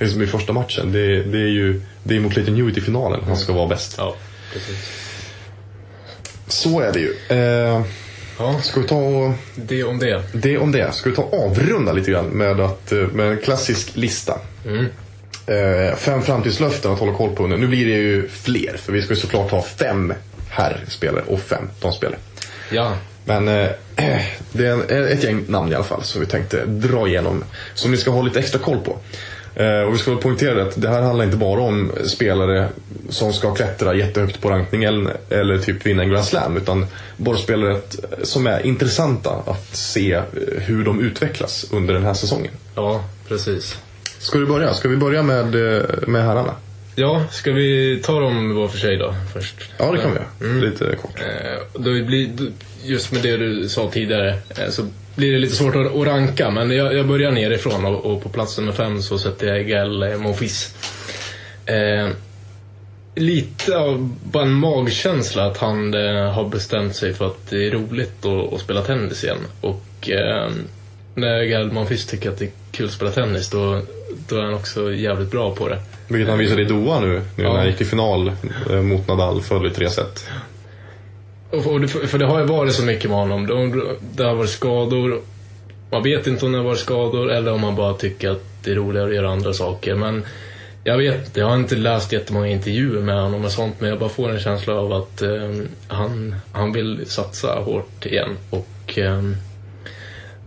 [0.10, 0.92] Som i första matchen.
[0.92, 3.94] Det, det är ju det är mot Leighton Hewitt i finalen han ska vara bäst.
[3.98, 4.14] Ja.
[6.46, 7.14] Så är det ju.
[7.38, 7.82] Eh,
[8.40, 10.22] Ja, ska vi ta och, det om det.
[10.32, 10.94] det om det.
[10.94, 14.38] Ska vi ta och avrunda lite grann med, att, eh, med en klassisk lista.
[15.46, 17.46] eh, fem framtidslöften att hålla koll på.
[17.46, 20.12] Nu blir det ju fler, för vi ska ju såklart ha fem
[20.50, 22.18] herrspelare och fem damspelare.
[22.70, 22.96] Ja,
[23.28, 23.70] Men eh,
[24.52, 27.44] det är en, ett gäng namn i alla fall som vi tänkte dra igenom.
[27.74, 28.98] Som ni ska ha lite extra koll på.
[29.54, 32.68] Eh, och vi ska väl poängtera att det här handlar inte bara om spelare
[33.08, 36.56] som ska klättra jättehögt på rankningen eller typ vinna en Grand Slam.
[36.56, 37.80] Utan bara spelare
[38.22, 40.22] som är intressanta att se eh,
[40.56, 42.52] hur de utvecklas under den här säsongen.
[42.74, 43.78] ja precis.
[44.18, 44.74] Ska du börja?
[44.74, 46.54] Ska vi börja med, eh, med herrarna?
[47.00, 49.54] Ja, ska vi ta dem var för sig då först?
[49.76, 50.60] Ja, det kan vi göra.
[50.60, 51.20] Lite kort.
[51.20, 52.30] Eh, Då blir,
[52.84, 56.50] just med det du sa tidigare eh, så blir det lite svårt att, ranka.
[56.50, 60.02] Men jag, jag börjar nerifrån och, och på plats nummer fem så sätter jag Gael
[60.02, 60.74] eh, Monfils.
[61.66, 62.08] Eh,
[63.14, 67.70] lite av bara en magkänsla att han eh, har bestämt sig för att det är
[67.70, 69.38] roligt att, att spela tennis igen.
[69.60, 70.50] Och eh,
[71.14, 73.82] när Gael Monfils tycker att det är kul att spela tennis då,
[74.28, 75.78] då är han också jävligt bra på det.
[76.08, 77.06] Vilket han visade i Doha nu,
[77.36, 77.48] nu Ja.
[77.50, 78.32] när han gick till final
[78.70, 80.26] eh, mot Nadal, föll i tre set.
[81.50, 83.46] Och för, för det har ju varit så mycket med honom.
[83.46, 83.80] Det,
[84.16, 85.20] det har varit skador.
[85.90, 88.70] Man vet inte om det har varit skador eller om man bara tycker att det
[88.70, 89.94] är roligare att göra andra saker.
[89.94, 90.24] Men
[90.84, 94.08] jag vet jag har inte läst jättemånga intervjuer med honom och sånt men jag bara
[94.08, 95.50] får en känsla av att eh,
[95.88, 98.36] han, han vill satsa hårt igen.
[98.50, 99.22] Och eh,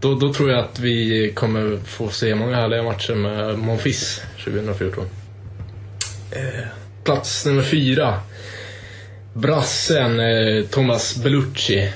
[0.02, 5.06] då, då tror jag att vi kommer få se många härliga matcher med Monfils 2014.
[6.32, 6.66] Eh,
[7.04, 8.20] plats nummer fyra.
[9.34, 11.94] Brassen eh, Thomas Bellucci.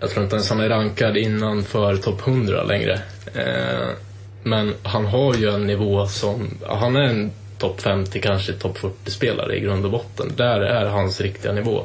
[0.00, 3.00] Jag tror inte ens han är rankad innanför topp 100 längre.
[3.34, 3.88] Eh,
[4.42, 6.58] men han har ju en nivå som...
[6.68, 10.32] Han är en topp 50, kanske topp 40-spelare i grund och botten.
[10.36, 11.84] Där är hans riktiga nivå.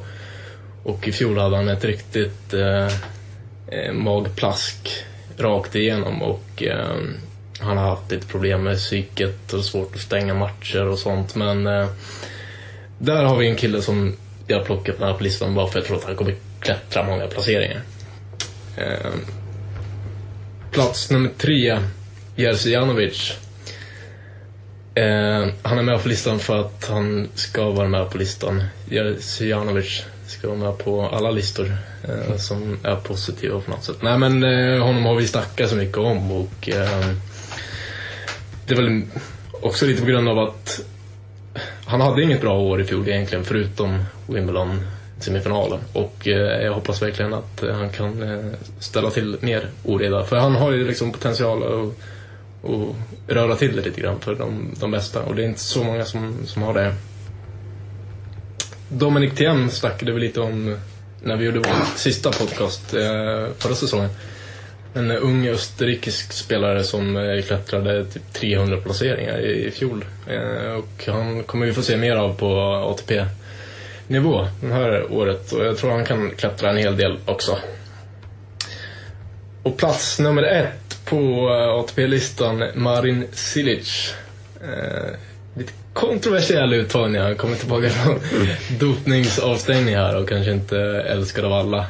[0.83, 2.87] Och i fjol hade han ett riktigt eh,
[3.67, 5.05] eh, magplask
[5.37, 6.97] rakt igenom och eh,
[7.59, 11.35] han har haft lite problem med psyket och svårt att stänga matcher och sånt.
[11.35, 11.87] Men eh,
[12.99, 14.15] där har vi en kille som
[14.47, 17.27] jag plockat med här på listan bara för jag tror att han kommer klättra många
[17.27, 17.81] placeringar.
[18.77, 19.11] Eh,
[20.71, 21.79] plats nummer tre,
[22.35, 23.33] Jerzy Janovic.
[24.95, 28.63] Eh, han är med på listan för att han ska vara med på listan.
[28.89, 33.97] Jerzy Janovic ska vara med på alla listor eh, som är positiva på något sätt.
[34.01, 37.09] Nej men eh, honom har vi snackat så mycket om och eh,
[38.65, 39.01] det är väl
[39.61, 40.81] också lite på grund av att
[41.85, 44.81] han hade inget bra år i fjol egentligen förutom Wimbledon
[45.19, 50.23] semifinalen och eh, jag hoppas verkligen att eh, han kan eh, ställa till mer oreda
[50.23, 51.93] för han har ju liksom potential att,
[52.69, 52.95] att
[53.27, 56.05] röra till det lite grann för de, de bästa och det är inte så många
[56.05, 56.93] som, som har det.
[58.89, 60.77] Dominic Thiem snackade vi lite om
[61.23, 64.09] när vi gjorde vår sista podcast eh, förra säsongen.
[64.93, 70.05] En eh, ung österrikisk spelare som eh, klättrade typ 300 placeringar i, i fjol.
[70.27, 75.51] Eh, och han kommer vi få se mer av på ATP-nivå det här året.
[75.51, 77.57] Och jag tror han kan klättra en hel del också.
[79.63, 84.13] Och plats nummer ett på eh, ATP-listan, Marin Cilic.
[84.61, 85.13] Eh,
[85.99, 87.21] kontroversiell uttagning.
[87.21, 88.19] Han kommer tillbaka från
[88.79, 91.85] dopningsavstängning här och kanske inte älskad av alla.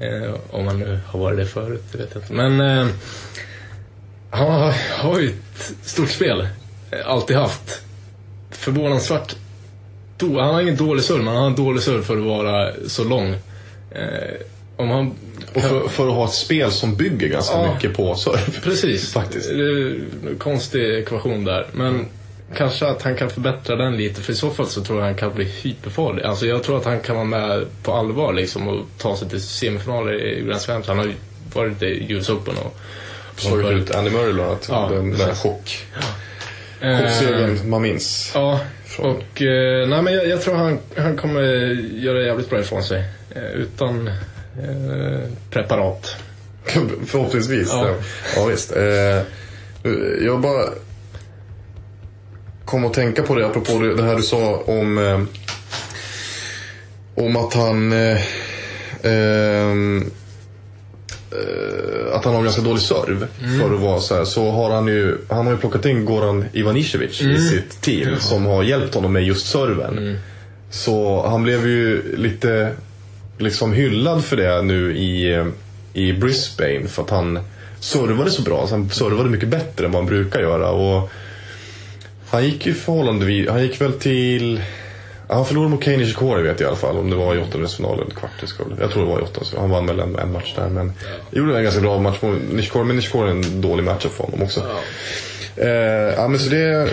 [0.00, 2.32] Eh, om han nu har varit det förut, det vet jag inte.
[2.32, 2.86] Men eh,
[4.30, 6.40] han har, har ju ett stort spel.
[6.90, 7.82] Eh, Alltid haft.
[8.50, 9.36] Förvånansvärt
[10.18, 12.72] do, Han har ingen dålig serve, men han har en dålig serve för att vara
[12.86, 13.28] så lång.
[13.90, 14.34] Eh,
[14.76, 15.14] om han...
[15.54, 17.74] Och för, för att ha ett spel som bygger ganska Ja.
[17.74, 18.60] mycket på serve.
[18.62, 19.12] Precis.
[19.14, 19.48] Faktiskt.
[19.48, 20.00] Det är
[20.30, 21.66] en konstig ekvation där.
[21.72, 22.06] Men
[22.56, 24.20] kanske att han kan förbättra den lite.
[24.22, 26.22] För i så fall så tror jag han kan bli hyperfarlig.
[26.22, 29.42] Alltså jag tror att han kan vara med på allvar liksom och ta sig till
[29.42, 30.82] semifinaler i Grand Slam.
[30.86, 31.14] Han har ju
[31.54, 32.76] varit i US Open och...
[33.36, 34.66] Slagit ut Andy Murray bland annat.
[34.70, 35.86] Ja, den där chock.
[36.80, 38.30] Eh, Chocksegern man minns.
[38.34, 41.42] Ja, Från- och eh, nej, men jag, jag tror han, han kommer
[42.02, 43.04] göra jävligt bra ifrån sig.
[43.34, 46.16] Eh, utan eh, preparat.
[47.06, 47.68] Förhoppningsvis.
[47.72, 47.88] Ja.
[47.88, 47.94] Ja,
[48.36, 48.76] ja visst.
[48.76, 49.22] Eh,
[50.24, 50.64] jag bara
[52.64, 55.20] kom att tänka på det apropå det, här du sa om eh,
[57.14, 58.16] om att han eh,
[59.02, 60.02] eh,
[62.12, 63.26] att han har ganska dålig serve
[63.60, 64.24] för att vara så här.
[64.24, 68.46] Så har han ju, han har ju plockat in Goran Ivanisevic i sitt team som
[68.46, 70.18] har hjälpt honom med just serven.
[70.70, 72.72] Så han blev ju lite
[73.38, 75.44] liksom hyllad för det nu i,
[75.92, 77.38] i Brisbane för att han
[77.80, 78.66] servade så bra.
[78.66, 80.70] Så han servade mycket bättre än vad han brukar göra.
[80.70, 81.10] Och
[82.32, 84.62] han gick ju förhållandevis, han gick väl till
[85.28, 86.96] Ja, Han förlorade mot Kei Nishikori vet jag i alla fall.
[86.96, 88.74] Om det var i åttondelsfinal eller kvartsfinal.
[88.80, 89.60] Jag tror det var i åttondelsfinal.
[89.62, 90.68] Han vann väl en, en match där.
[90.68, 90.92] Men
[91.30, 92.84] gjorde en ganska bra match mot Nishikori.
[92.84, 94.60] Men Nishikori är en dålig match för honom också.
[95.56, 95.68] Eh,
[96.16, 96.88] ja, men så det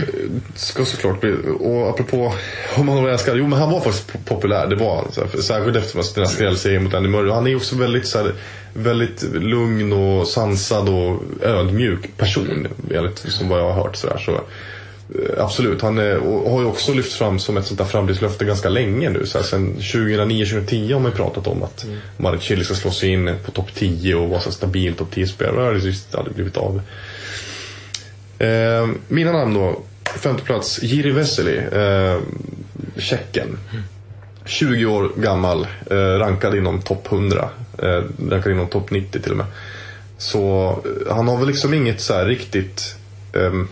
[0.55, 1.35] ska såklart bli...
[1.59, 2.33] Och apropå
[2.77, 3.37] om man var älskad.
[3.37, 4.67] Jo, men han var faktiskt po- populär.
[4.67, 5.11] Det var han.
[5.11, 7.31] Så här, för- Särskilt efter den här skrällserien mot Andy Murray.
[7.31, 8.33] Han är också väldigt, så här,
[8.73, 12.67] väldigt lugn och sansad och ödmjuk person.
[12.93, 13.95] Enligt som vad jag har hört.
[13.95, 14.17] Så där.
[14.17, 14.41] Så,
[15.37, 15.81] absolut.
[15.81, 19.09] Han är, och har ju också lyft fram som ett sånt där framtidslöfte ganska länge
[19.09, 19.25] nu.
[19.25, 21.97] Så här, sen 2009-2010 har man ju pratat om att mm.
[22.17, 25.55] Marichelli ska slå sig in på topp 10 och vara så stabil topp 10-spelare.
[25.55, 26.81] Det har just aldrig blivit av.
[28.39, 29.81] Eh, mina namn då.
[30.19, 31.57] Femte plats, Jiri Vesely.
[31.57, 32.17] Eh,
[32.97, 33.57] Tjecken.
[34.45, 35.67] 20 år gammal.
[35.91, 37.49] Eh, rankad inom topp 100.
[37.77, 39.45] Eh, rankad inom topp 90 till och med.
[40.17, 40.69] Så
[41.07, 42.95] eh, han har väl liksom inget så här riktigt
[43.33, 43.67] ehm,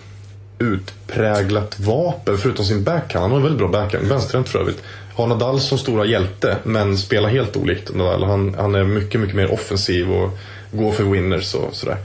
[0.59, 3.21] utpräglat vapen förutom sin backhand.
[3.21, 4.07] Han har en väldigt bra backhand.
[4.07, 4.83] Vänsterhänt för övrigt.
[5.13, 8.23] Har Nadal som stora hjälte men spelar helt olikt Nadal.
[8.23, 10.37] Han, han är mycket, mycket mer offensiv och
[10.71, 11.97] går för winners och sådär.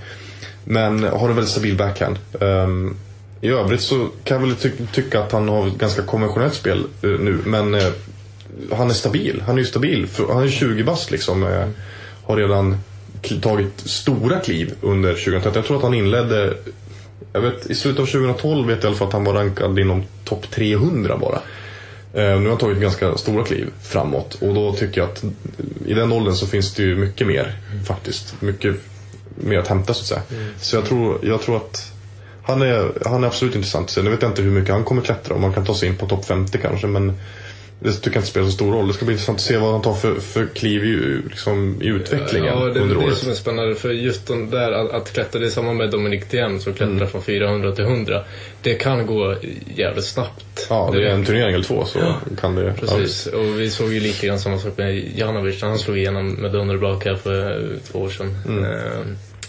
[0.65, 2.19] Men har en väldigt stabil backhand.
[2.41, 2.97] Um,
[3.41, 6.85] I övrigt så kan jag väl ty tycka att han har ett ganska konventionellt spel
[7.05, 7.39] uh, nu.
[7.45, 7.83] Men uh,
[8.73, 9.43] han är stabil.
[9.47, 10.07] Han är ju stabil.
[10.07, 11.43] För, han är 20 bast liksom.
[11.43, 11.67] Uh,
[12.25, 12.79] har redan
[13.43, 15.53] tagit stora kliv under 2013.
[15.55, 16.55] Jag tror att han inledde
[17.33, 19.79] jag vet, I slutet av 2012 vet jag i alla fall att han var rankad
[19.79, 21.37] inom topp 300 bara.
[22.15, 25.25] Eh, nu har han tagit ganska stora kliv framåt och då tycker jag att
[25.87, 27.57] i den åldern så finns det ju mycket mer
[27.87, 28.35] faktiskt.
[28.41, 28.75] Mycket
[29.35, 30.23] mer att hämta så att säga.
[30.61, 31.93] Så jag tror, jag tror att
[32.43, 33.91] han är, han är absolut intressant.
[33.91, 35.35] Sen vet jag inte hur mycket han kommer klättra.
[35.35, 36.87] Om han kan ta sig in på topp 50 kanske.
[36.87, 37.19] Men
[37.85, 38.89] det tycker jag inte spelar så stor roll.
[38.89, 41.87] Det ska bli intressant att se vad han tar för, för kliv i, liksom, i
[41.87, 43.17] utvecklingen Ja, det är under det året.
[43.19, 43.75] som är spännande.
[43.75, 46.93] För just den där att, att klättra, det är samma med Dominic Thiem som klättrar
[46.97, 47.09] Mm.
[47.09, 48.25] från 400 till 100.
[48.63, 49.37] Det kan gå
[49.77, 50.67] jävligt snabbt.
[50.69, 52.75] Ja, det är en turnering eller två så kan det...
[52.81, 56.29] Precis, och vi såg ju lite grann samma sak med Janovic när han slog igenom
[56.33, 58.37] med dunder och brak här för två år sedan.
[58.49, 58.65] Mm.
[58.65, 58.79] Eh,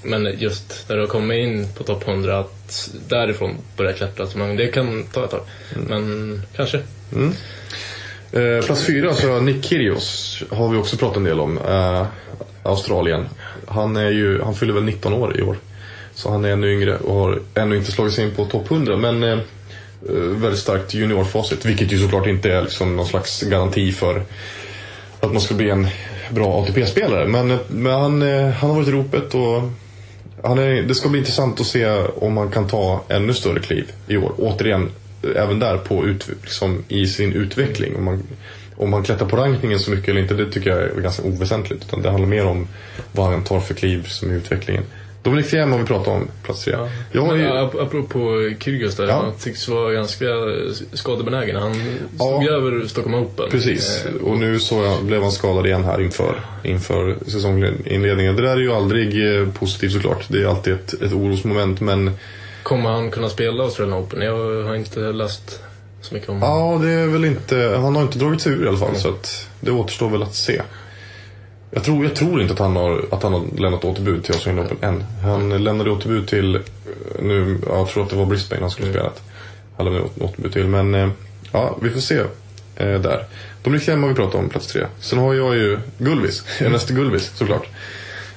[0.03, 4.25] Men just när du har kommit in på topp 100, att därifrån börja klättra,
[4.57, 5.41] det kan ta ett tag.
[5.75, 5.87] Mm.
[5.89, 6.79] Men kanske.
[8.33, 10.43] Eh, plats fyra så Nick Kyrgios.
[10.49, 11.57] Har vi också pratat en del om.
[11.57, 12.05] Eh,
[12.63, 13.25] Australien.
[13.67, 15.57] Han, är ju, han fyller väl 19 år i år.
[16.13, 18.97] Så han är ännu yngre och har ännu inte slagit sig in på topp 100.
[18.97, 19.29] Men eh,
[20.09, 21.65] eh, väldigt starkt juniorfacit.
[21.65, 24.23] Vilket ju såklart inte är liksom någon slags garanti för
[25.19, 25.87] att man ska bli en
[26.31, 27.27] bra ATP-spelare.
[27.27, 29.61] Men, eh, men han, eh, han har varit i ropet och
[30.43, 33.91] han är, det ska bli intressant att se om han kan ta ännu större kliv
[34.07, 34.33] i år.
[34.37, 34.91] Återigen,
[35.35, 37.95] även där på ut, liksom, i sin utveckling.
[37.95, 38.23] Om man,
[38.77, 41.83] om han klättrar på rankningen så mycket eller inte, det tycker jag är ganska oväsentligt.
[41.87, 42.67] Utan det handlar mer om
[43.11, 44.83] vad han tar för kliv som i utvecklingen.
[45.23, 46.75] Dominic Thiem har vi pratat om, plats tre.
[47.11, 49.13] Jag har ju, Ja, ap- apropå Kyrgios där, Ja.
[49.13, 50.25] han tycks vara ganska
[50.93, 51.55] skadebenägen.
[51.55, 51.73] Han
[52.19, 52.25] Ja.
[52.41, 53.49] stod över Stockholm Open.
[53.51, 58.35] Precis, Eh, och nu så jag, blev han skadad igen här inför, inför säsonginledningen.
[58.35, 60.25] Det där är ju aldrig eh, positivt såklart.
[60.29, 62.11] Det är alltid ett, ett orosmoment men
[62.63, 64.21] Kommer han kunna spela Australian Open?
[64.21, 65.61] Jag har inte läst
[66.01, 67.77] så mycket om Ja, det är väl inte...
[67.81, 68.95] Han har inte dragit sig ur i alla fall.
[68.95, 70.61] Så att det återstår väl att se.
[71.71, 74.65] Jag tror, jag tror inte att han, har, att han har lämnat återbud till Australian
[74.65, 75.03] Open än.
[75.23, 76.55] Han lämnade återbud till...
[76.55, 76.61] eh,
[77.21, 79.09] Nu, ja, jag tror att det var Brisbane han skulle spela.
[79.77, 80.67] Han lämnade åt- återbud till.
[80.67, 81.09] Men eh,
[81.51, 82.17] ja, vi får se
[82.75, 83.25] eh, där.
[83.63, 84.85] Dominic Thiem har vi pratat om, plats tre.
[84.99, 86.43] Sen har jag ju Gulvis.
[86.61, 87.67] Ernest Gulvis, såklart.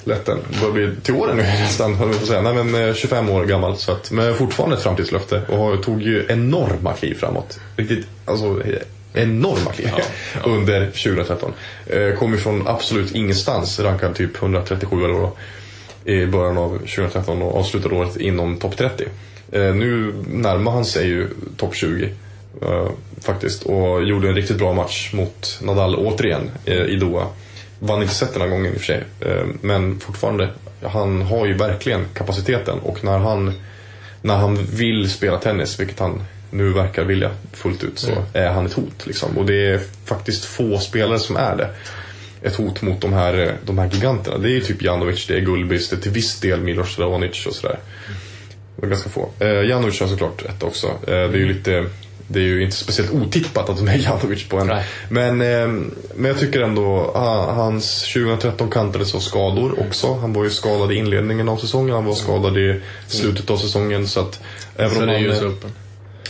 [0.06, 0.38] Lätten.
[0.60, 2.42] Börjar bli till åren nu nästan, höll jag säga.
[2.42, 3.76] Nej, men eh, 25 år gammal.
[3.76, 5.42] Så att, men fortfarande ett framtidslöfte.
[5.48, 7.58] Och tog ju enorma kliv framåt.
[7.76, 8.78] Riktigt, alltså eh,
[9.22, 9.90] enorma kliv.
[10.44, 11.52] Under 2013.
[11.86, 13.80] Eh, kom ju från absolut ingenstans.
[13.80, 15.32] Rankad typ 137 eller vad var
[16.06, 19.04] i början av 2013 och avslutade året inom topp 30.
[19.52, 22.10] Eh, nu närmar han sig ju topp 20
[22.62, 22.88] eh,
[23.20, 27.26] faktiskt och gjorde en riktigt bra match mot Nadal återigen eh, i Doha.
[27.78, 30.48] Vann inte set den här gången i och för sig, eh, men fortfarande,
[30.82, 33.52] han har ju verkligen kapaciteten och när han,
[34.22, 38.66] när han vill spela tennis, vilket han nu verkar vilja fullt ut, så är han
[38.66, 39.06] ett hot.
[39.06, 39.38] Liksom.
[39.38, 41.70] Och det är faktiskt få spelare som är det
[42.42, 44.38] ett hot mot de här, de här giganterna.
[44.38, 47.46] Det är ju typ Janovic, det är Gulbis, det är till viss del Milos Raonic
[47.46, 47.78] och sådär.
[48.76, 49.30] Det är ganska få.
[49.38, 50.86] Eh, Janovic har såklart ett också.
[50.86, 51.86] Eh, det är ju lite
[52.28, 54.66] det är ju inte speciellt otippat att de är Janovic på en.
[54.66, 54.84] Nej.
[55.08, 55.68] Men, eh,
[56.14, 60.14] men jag tycker ändå, ah, hans 2013 kantades av skador också.
[60.14, 64.08] Han var ju skadad i inledningen av säsongen, han var skadad i slutet av säsongen.
[64.08, 64.40] Så att
[64.76, 65.70] även Så om är han, Open.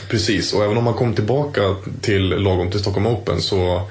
[0.09, 3.89] Precis, och även om han kom tillbaka till lagom till Stockholm Open så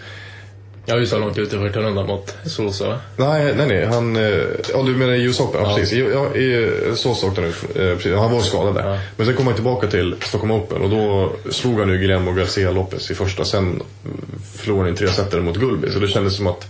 [0.86, 3.00] Jag är ju så långt ute för runda mot Sosa.
[3.18, 3.86] Nej, nej, nej.
[3.86, 4.24] Han, eh,
[4.74, 5.62] ja, du menar US Open?
[5.64, 6.06] Ja, precis.
[6.14, 7.48] Ja, i, så sak nu.
[7.48, 8.14] Eh, precis.
[8.14, 8.92] Han var skadad där.
[8.92, 9.00] Ja.
[9.18, 12.72] Men sen kom han tillbaka till Stockholm Open och då slog han ju Guillermo Garcia
[12.72, 13.46] Lopez i första.
[13.46, 13.82] Sen
[14.56, 15.92] förlorade han tre set mot Gulbi.
[15.92, 16.68] Så det kändes som att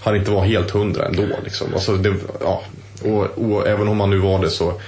[0.00, 1.22] han inte var helt hundra ändå.
[1.44, 1.74] Liksom.
[1.74, 2.62] Alltså, det, ja.
[3.02, 4.80] och, och även om han nu var det så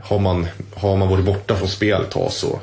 [0.00, 2.60] har man, har man varit borta från spel ett tag så,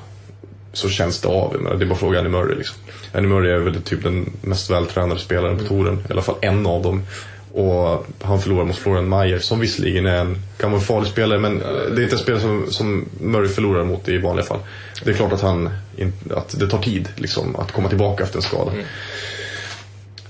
[0.73, 1.55] så känns det av.
[1.61, 2.55] Menar, Det är bara att fråga Andy Murray.
[2.57, 2.75] Liksom.
[3.13, 6.03] Andy Murray är väl typ den mest vältränade spelaren på touren.
[6.09, 7.03] I alla fall en av dem.
[7.53, 11.39] Och han förlorar mot Florian Mayer som visserligen är en, kan vara en farlig spelare
[11.39, 14.59] men det är inte en spelare som, som Murray förlorar mot i vanliga fall.
[15.05, 15.69] Det är klart att, han,
[16.31, 18.71] att det tar tid liksom, att komma tillbaka efter en skada.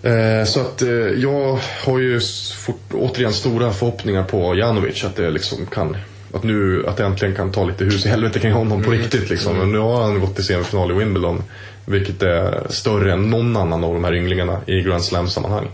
[0.04, 2.20] Eh, Så att eh, jag har ju
[2.58, 5.98] fort, återigen stora förhoppningar på Janovic att det liksom kan
[6.34, 9.30] att nu att det äntligen kan ta lite hus i helvete kring honom på riktigt
[9.30, 9.58] liksom.
[9.58, 11.44] Men nu har han gått till semifinal i Wimbledon.
[11.86, 15.68] Vilket är större än någon annan av de här ynglingarna i Grand Slam-sammanhang.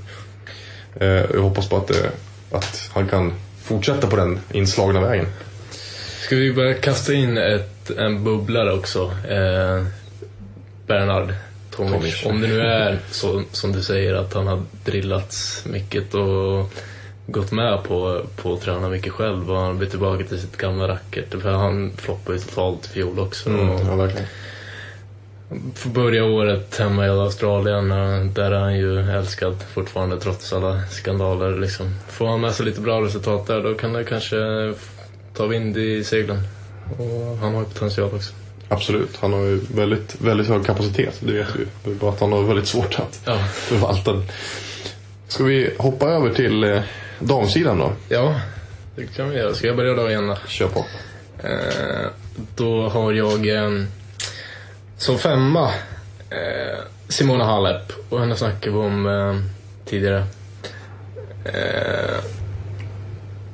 [0.99, 2.11] Eh, Jag hoppas på att, det,
[2.51, 3.33] att han kan
[3.63, 5.25] fortsätta på den inslagna vägen.
[6.25, 9.11] Ska vi börja kasta in ett, en bubblare också?
[9.29, 9.85] Eh,
[10.87, 11.33] Bernard.
[11.71, 12.25] Tomic.
[12.25, 16.73] Om det nu är så som du säger att han har drillats mycket och
[17.31, 20.87] gått med på, på att träna mycket själv och han blir tillbaka till sitt gamla
[20.87, 21.41] racket.
[21.41, 23.49] För han floppade ju totalt i fjol också.
[23.49, 24.27] Och Ja, verkligen.
[25.75, 27.89] får börja året hemma i Australien.
[28.33, 31.57] Där är han ju älskad fortfarande trots alla skandaler.
[31.59, 31.95] Liksom.
[32.07, 34.37] Får han med sig lite bra resultat där då kan det kanske
[35.33, 36.39] ta vind i seglen.
[36.97, 38.33] Och han har ju potential också.
[38.71, 39.17] Absolut.
[39.21, 41.17] Han har ju väldigt, väldigt hög kapacitet.
[41.19, 41.47] Det vet
[41.83, 41.91] vi.
[41.91, 44.23] Är bara att han har väldigt svårt att Ja, förvalta den.
[45.27, 46.79] Ska vi hoppa över till eh,
[47.19, 47.91] damsidan då?
[48.09, 48.35] ja
[48.95, 49.53] det kan vi göra.
[49.53, 50.37] Ska jag börja då igen då?
[50.47, 50.85] Kör på.
[51.43, 52.09] Eh,
[52.55, 53.83] då har jag eh,
[54.97, 55.65] som femma
[56.29, 59.35] eh, Simona Halep och henne snackade vi om eh,
[59.85, 60.23] tidigare.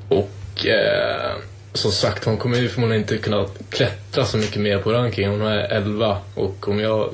[0.10, 1.36] Och eh,
[1.74, 5.32] som sagt, hon kommer ju förmodligen inte kunna klättra så mycket mer på rankingen.
[5.32, 7.10] Hon är 11 och om jag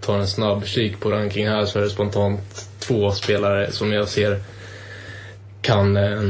[0.00, 4.08] tar en snabb kik på ranking här så är det spontant två spelare som jag
[4.08, 4.40] ser
[5.62, 6.22] kan eh,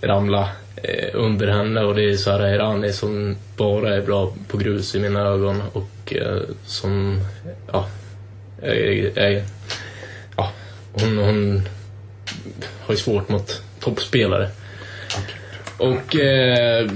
[0.00, 4.94] ramla eh, under henne och det är Sara Irani som bara är bra på grus
[4.94, 7.20] i mina ögon och eh, som,
[7.72, 7.88] ja,
[8.62, 9.44] är, är,
[10.36, 10.50] ja
[10.92, 11.62] hon, hon
[12.86, 14.48] har ju svårt mot toppspelare.
[15.78, 16.90] Och eh,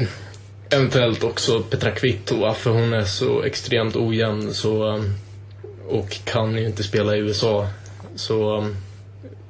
[0.71, 5.03] eventuellt också Petra Kvitova för hon är så extremt ojämn så, eh,
[5.89, 7.69] och kan ju inte spela i USA.
[8.17, 8.67] Så eh,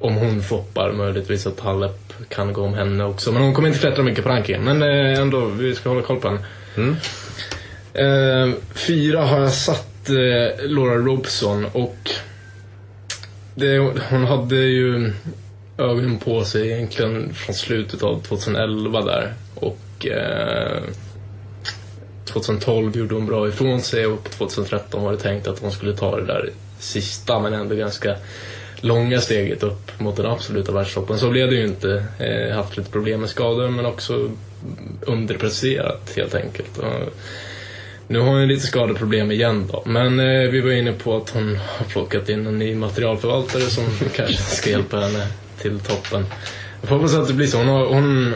[0.01, 3.33] om hon floppar möjligtvis att Halep kan gå om henne också.
[3.33, 4.65] Men hon kommer inte klättra mycket på rankingen.
[4.65, 6.41] Men eh, ändå, vi ska hålla koll på henne.
[7.95, 12.11] Eh, fyra har jag satt eh, Laura Robson och
[13.55, 13.79] det,
[14.11, 15.13] hon hade ju
[15.79, 19.33] ögonen på sig egentligen från slutet av 2011 där.
[19.55, 20.83] Och eh,
[22.25, 26.17] 2012 gjorde hon bra ifrån sig och 2013 var det tänkt att hon skulle ta
[26.17, 28.17] det där sista men ändå ganska
[28.81, 31.19] långa steget upp mot den absoluta världstoppen.
[31.19, 32.05] Så blev det ju inte.
[32.19, 34.31] Eh, haft lite problem med skador men också
[35.01, 36.79] underpresterat helt enkelt.
[36.79, 37.13] Och
[38.07, 39.83] nu har hon lite skadeproblem igen då.
[39.87, 43.85] Men eh, vi var inne på att hon har plockat in en ny materialförvaltare som
[44.15, 45.27] kanske ska hjälpa henne
[45.59, 46.27] till toppen.
[46.81, 47.59] Jag får hoppas att det blir så.
[47.59, 48.35] Hon har, hon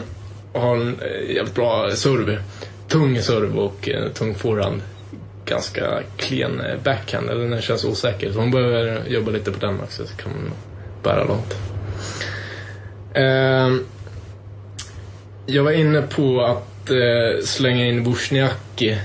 [0.53, 2.39] har en eh, jävligt bra serve.
[2.87, 4.81] Tung serve och eh, tung forehand.
[5.45, 8.31] Ganska klen eh, backhand, eller den känns osäker.
[8.31, 10.51] Så hon behöver jobba lite på den också, så kan hon
[11.03, 11.57] bära långt.
[13.13, 13.85] Ehm,
[15.45, 18.97] jag var inne på att eh, slänga in Wozniacki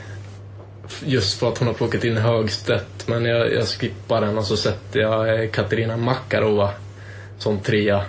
[1.05, 3.09] just för att hon har plockat in Högstedt.
[3.09, 6.70] Men jag, jag skippar den och så sätter jag eh, Katarina Makarova
[7.39, 8.03] som trea.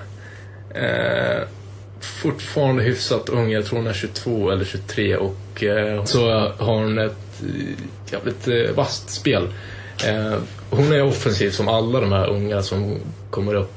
[0.76, 1.44] Eh,
[2.00, 6.98] fortfarande hyfsat ung, jag tror hon är 22 eller 23 och eh, så har hon
[6.98, 9.48] ett Eh, jävligt eh, vasst spel.
[10.08, 10.38] Eh,
[10.70, 13.74] hon är offensiv som alla de här unga som kommer upp.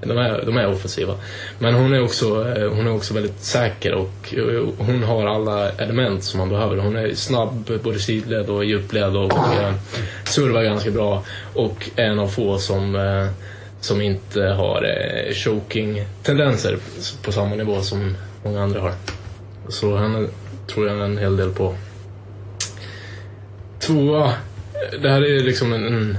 [0.00, 1.14] De är, de är offensiva.
[1.58, 2.26] Men hon är, också,
[2.74, 4.34] hon är också väldigt säker och
[4.78, 6.76] hon har alla element som man behöver.
[6.76, 9.32] Hon är snabb både sidled och djupled och
[10.24, 11.24] servar ganska bra.
[11.54, 12.96] Och är en av få som,
[13.80, 16.78] som inte har eh, choking-tendenser
[17.22, 18.92] på samma nivå som många andra har.
[19.68, 20.28] Så henne
[20.66, 21.74] tror jag en hel del på.
[23.86, 24.32] Tvåa,
[25.02, 26.18] det här är ju liksom en, en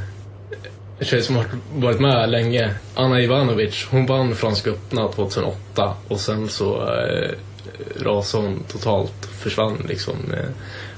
[1.01, 1.45] tjej som har
[1.75, 2.73] varit med länge.
[2.95, 7.29] Anna Ivanovic, hon vann Franska öppna 2008 och sen så eh,
[7.99, 10.49] rasade hon totalt, försvann liksom eh,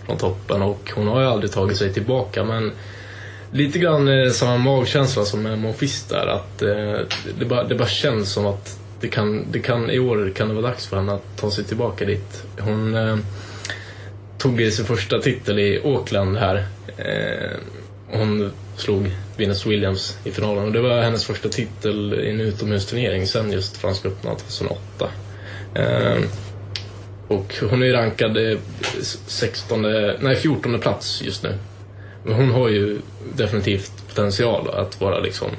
[0.06, 2.72] från toppen och hon har ju aldrig tagit sig tillbaka men
[3.52, 7.00] lite grann eh, samma magkänsla som med Monfils där att eh,
[7.40, 10.54] det, bara, det bara känns som att det kan, det kan, i år kan det
[10.54, 12.44] vara dags för henne att ta sig tillbaka dit.
[12.60, 13.18] Hon eh,
[14.40, 16.68] tog sin första titel i Auckland här.
[16.98, 17.58] Eh,
[18.12, 23.28] hon slog Venus Williams i finalen och det var hennes första titel i en utomhusturnering
[23.28, 25.10] sen just Franska öppna 2008.
[25.76, 26.18] Eh,
[27.28, 28.58] Och hon är rankad eh,
[29.28, 29.82] 16,
[30.20, 31.54] nej 14 plats just nu.
[32.24, 33.00] Men hon har ju
[33.36, 35.50] definitivt potential att vara liksom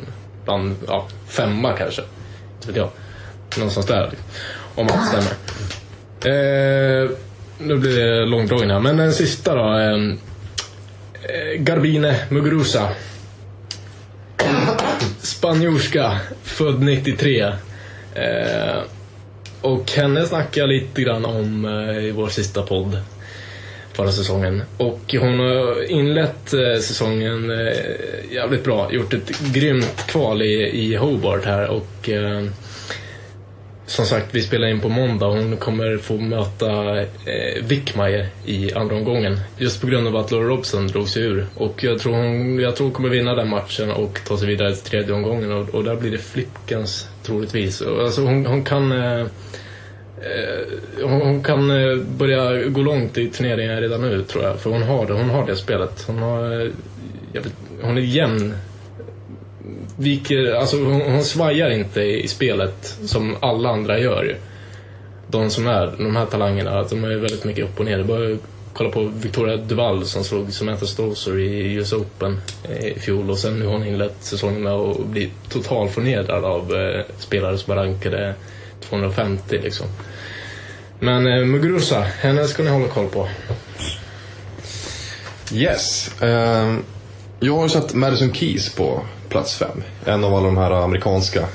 [0.45, 2.03] bland, ja, femma kanske.
[2.57, 2.91] Inte vet jag.
[3.57, 4.13] Någonstans där.
[4.75, 5.33] Om allt stämmer.
[7.05, 7.11] Eh,
[7.61, 9.79] nu blir det långdragen här, men den sista då.
[9.79, 10.17] Eh,
[11.59, 12.89] Garbine Muguruza.
[15.19, 17.41] Spanjorska, född 93.
[18.15, 18.83] Eh,
[19.61, 22.99] och henne snackade jag lite grann om eh, i vår sista podd
[23.93, 24.63] förra säsongen.
[24.77, 27.77] Och hon har inlett eh, säsongen eh,
[28.33, 28.93] jävligt bra.
[28.93, 32.45] Gjort ett grymt kval i, i Hobart här och eh,
[33.91, 35.27] som sagt, vi spelar in på måndag.
[35.27, 39.41] Hon kommer få möta eh, Wickmeier i andra omgången.
[39.59, 41.47] Just på grund av att Laura Robson drog sig ur.
[41.55, 44.75] Och jag tror hon, jag tror hon kommer vinna den matchen och ta sig vidare
[44.75, 45.53] till tredje omgången.
[45.53, 47.81] Och, och där blir det Flipkens troligtvis.
[47.81, 48.93] Och, Alltså hon, hon kan...
[48.93, 49.27] Eh, eh,
[51.03, 54.61] hon kan eh, börja gå långt i turneringen redan nu tror jag.
[54.61, 56.05] För hon har det, hon har det spelet.
[56.07, 57.43] Hon, har, eh,
[57.83, 58.55] hon är jämn
[60.01, 64.37] viker, alltså hon, hon svajar inte i, i spelet som alla andra gör ju.
[65.27, 67.99] De som är, de här talangerna, de är väldigt mycket upp och ner.
[67.99, 68.39] Det bara
[68.73, 73.39] kolla på Victoria Duval som slog Samantha Stosur i US Open eh, i fjol och
[73.39, 77.77] sen nu har hon inlett säsongen med att bli totalförnedrad av eh, spelare som är
[77.77, 78.35] rankade
[78.81, 79.87] 250 liksom.
[81.01, 83.29] Men eh, Muguruza, henne ska ni hålla koll på.
[85.53, 86.11] Yes.
[86.21, 86.85] Um,
[87.41, 89.83] jag har satt Madison Keys på plats fem.
[90.05, 91.47] En av alla de här amerikanska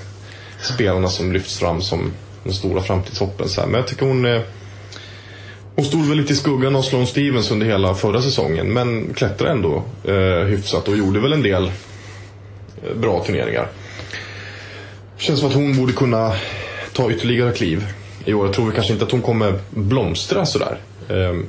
[0.62, 2.12] spelarna som lyfts fram som
[2.44, 3.50] den stora framtidshoppen.
[3.50, 3.68] Så här.
[3.68, 4.26] Men jag tycker hon...
[4.26, 4.42] Eh,
[5.76, 8.74] hon stod väl lite i skuggan av Sloane Stevens under hela förra säsongen.
[8.74, 11.72] Men klättrade ändå eh, hyfsat och gjorde väl en del
[12.84, 13.68] eh, bra turneringar.
[15.18, 16.34] Känns som att hon borde kunna
[16.94, 17.88] ta ytterligare kliv
[18.26, 18.46] i år.
[18.46, 20.78] Jag tror kanske inte att hon kommer blomstra sådär.
[21.10, 21.40] Eh,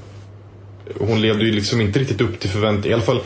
[0.95, 2.91] hon levde ju liksom inte riktigt upp till förväntningar.
[2.91, 3.21] I alla fall,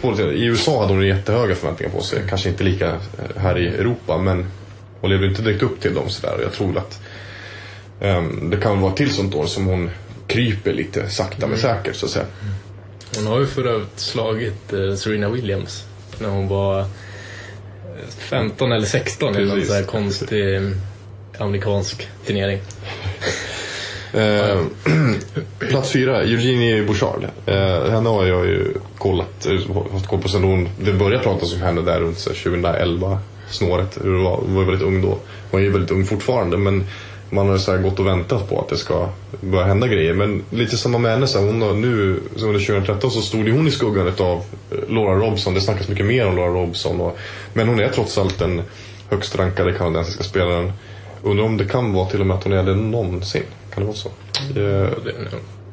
[0.00, 2.22] på, i USA hade hon jättehöga förväntningar på sig.
[2.28, 4.50] Kanske inte lika eh, här i Europa, men
[5.00, 6.38] hon levde inte direkt upp till dem sådär.
[6.42, 7.00] Jag tror att
[8.00, 9.90] ehm, det kan vara till sånt år som hon
[10.26, 12.26] kryper lite sakta men säkert så att säga.
[13.16, 15.84] Hon har ju för övrigt slagit eh, Serena Williams
[16.18, 16.86] när hon var eh,
[18.18, 20.70] 15 eller 16 i någon sån här konstig eh,
[21.38, 22.60] amerikansk turnering.
[24.14, 24.60] Eh,
[25.58, 27.24] plats fyra, Eugenie Bouchard.
[27.46, 31.54] Eh, henne har jag ju kollat, eh, haft koll på sen hon, det började pratas
[31.54, 33.18] om henne där runt 2011
[33.50, 33.98] snåret.
[34.02, 34.36] Hur det var.
[34.36, 35.18] Hon var ju väldigt ung då.
[35.50, 36.84] Hon är ju väldigt ung fortfarande men
[37.30, 39.08] man har så här gått och väntat på att det ska
[39.40, 40.14] börja hända grejer.
[40.14, 43.52] Men lite samma med henne, så hon har nu så under 2013 så stod ju
[43.52, 44.44] hon i skuggan av
[44.88, 45.54] Laura Robson.
[45.54, 47.00] Det snackas mycket mer om Laura Robson.
[47.00, 47.18] Och,
[47.52, 48.62] men hon är trots allt den
[49.10, 50.72] högst rankade kanadensiska spelaren.
[51.22, 53.42] Undrar om det kan vara till och med att hon är det någonsin.
[53.74, 54.08] Kan det vara så?
[54.56, 54.62] Eh,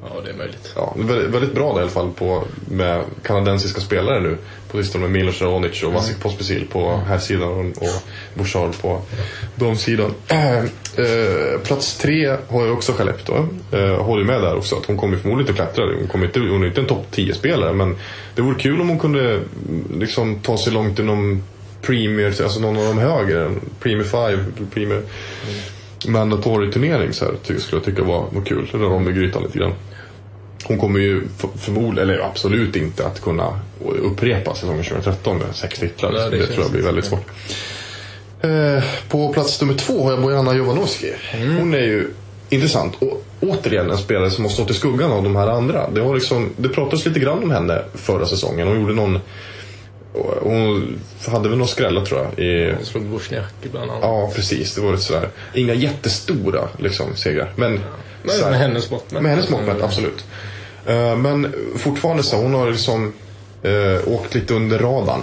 [0.03, 0.73] ja, det är möjligt.
[0.75, 4.37] ja, väldigt, väldigt bra i alla fall på, med kanadensiska spelare nu.
[4.71, 9.01] På sistone med Milos Raonic och Vasik Pospisil på här sidan och, och Bouchard på
[9.55, 10.13] damsidan.
[10.27, 13.47] Äh, eh, plats tre har jag också Skellefteå.
[13.71, 15.95] Eh, håller med där också att hon kommer förmodligen inte att klättra.
[15.99, 17.95] Hon, kommer inte, hon är inte en topp 10-spelare men
[18.35, 21.43] det vore kul om hon kunde mm, liksom ta sig långt inom
[21.81, 23.51] Premier, alltså någon av de högre.
[23.79, 25.01] Premier 5, Premier
[25.45, 25.80] mandatory
[26.71, 28.67] turnering så här, skulle jag tycka var, var kul.
[28.71, 29.73] Röra om i grytan lite grann.
[30.63, 31.21] Hon kommer ju
[31.55, 33.59] förmodligen, eller absolut inte att kunna
[34.01, 36.11] upprepa säsongen 2013 med sex titlar.
[36.11, 37.27] Nej, det det, tror jag blir väldigt svårt.
[38.41, 41.13] Eh, på plats nummer två har jag Bojana Jovanovski.
[41.33, 41.57] Mm.
[41.57, 42.07] Hon är ju
[42.49, 42.93] intressant.
[42.99, 45.89] Och återigen en spelare som har stått i skuggan av de här andra.
[45.89, 48.67] Det, har liksom, det pratades lite grann om henne förra säsongen.
[48.67, 49.19] Hon gjorde någon...
[50.41, 52.45] Hon hade väl någon skrälla tror jag.
[52.45, 54.03] I, Hon slog Wozniacki bland annat.
[54.03, 54.75] Ja, precis.
[54.75, 55.29] Det var lite sådär.
[55.53, 57.53] Inga jättestora liksom, segrar.
[57.55, 57.79] Men,
[58.23, 59.21] Men så här- med hennes mått mätt.
[59.21, 60.25] med hennes mått mätt, absolut.
[60.85, 63.13] Eh, men fortfarande så, hon har liksom
[63.65, 65.21] uh, åkt lite under radarn.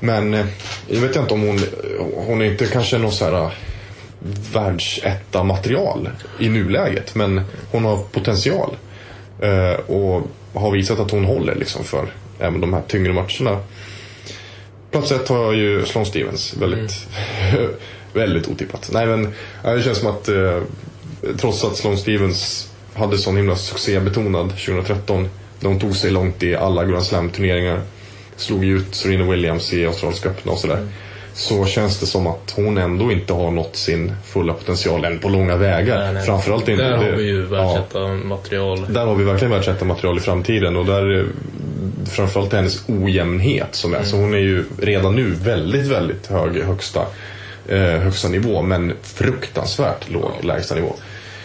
[0.00, 0.46] Men eh,
[0.86, 1.60] jag vet inte om hon,
[2.14, 3.50] hon är inte kanske någon så här uh,
[4.52, 6.08] världsetta material
[6.38, 7.14] i nuläget.
[7.14, 7.40] Men
[7.70, 8.76] hon har potential.
[9.40, 10.22] Eh, och
[10.54, 12.06] har visat att hon håller liksom för
[12.38, 13.60] även de här tyngre matcherna.
[14.90, 16.56] Plats ett har jag ju Sloane Stevens.
[16.56, 17.06] Väldigt,
[18.12, 18.90] väldigt otippat.
[18.92, 19.34] Nej men
[19.64, 20.62] ja, det känns som att eh,
[21.36, 25.28] trots att Sloane Stevens hade sån himla succébetonad 2013.
[25.60, 27.80] När hon tog sig långt i alla Grand Slam-turneringar.
[28.36, 30.88] Slog ut Serena Williams i Australiska öppna och sådär.
[31.34, 35.28] Så känns det som att hon ändå inte har nått sin fulla potential än på
[35.28, 35.98] långa vägar.
[35.98, 36.26] Nej, nej.
[36.26, 36.82] Framförallt inte.
[36.82, 37.48] Där har vi ju ja.
[37.48, 38.86] världsetta material.
[38.88, 41.24] Där har vi verkligen världsettarmaterial i framtiden och där eh,
[42.08, 44.02] framförallt hennes ojämnhet som är.
[44.02, 47.06] Så hon är ju redan nu väldigt, väldigt hög högsta,
[47.68, 50.92] eh, högsta nivå men fruktansvärt låg lägsta nivå.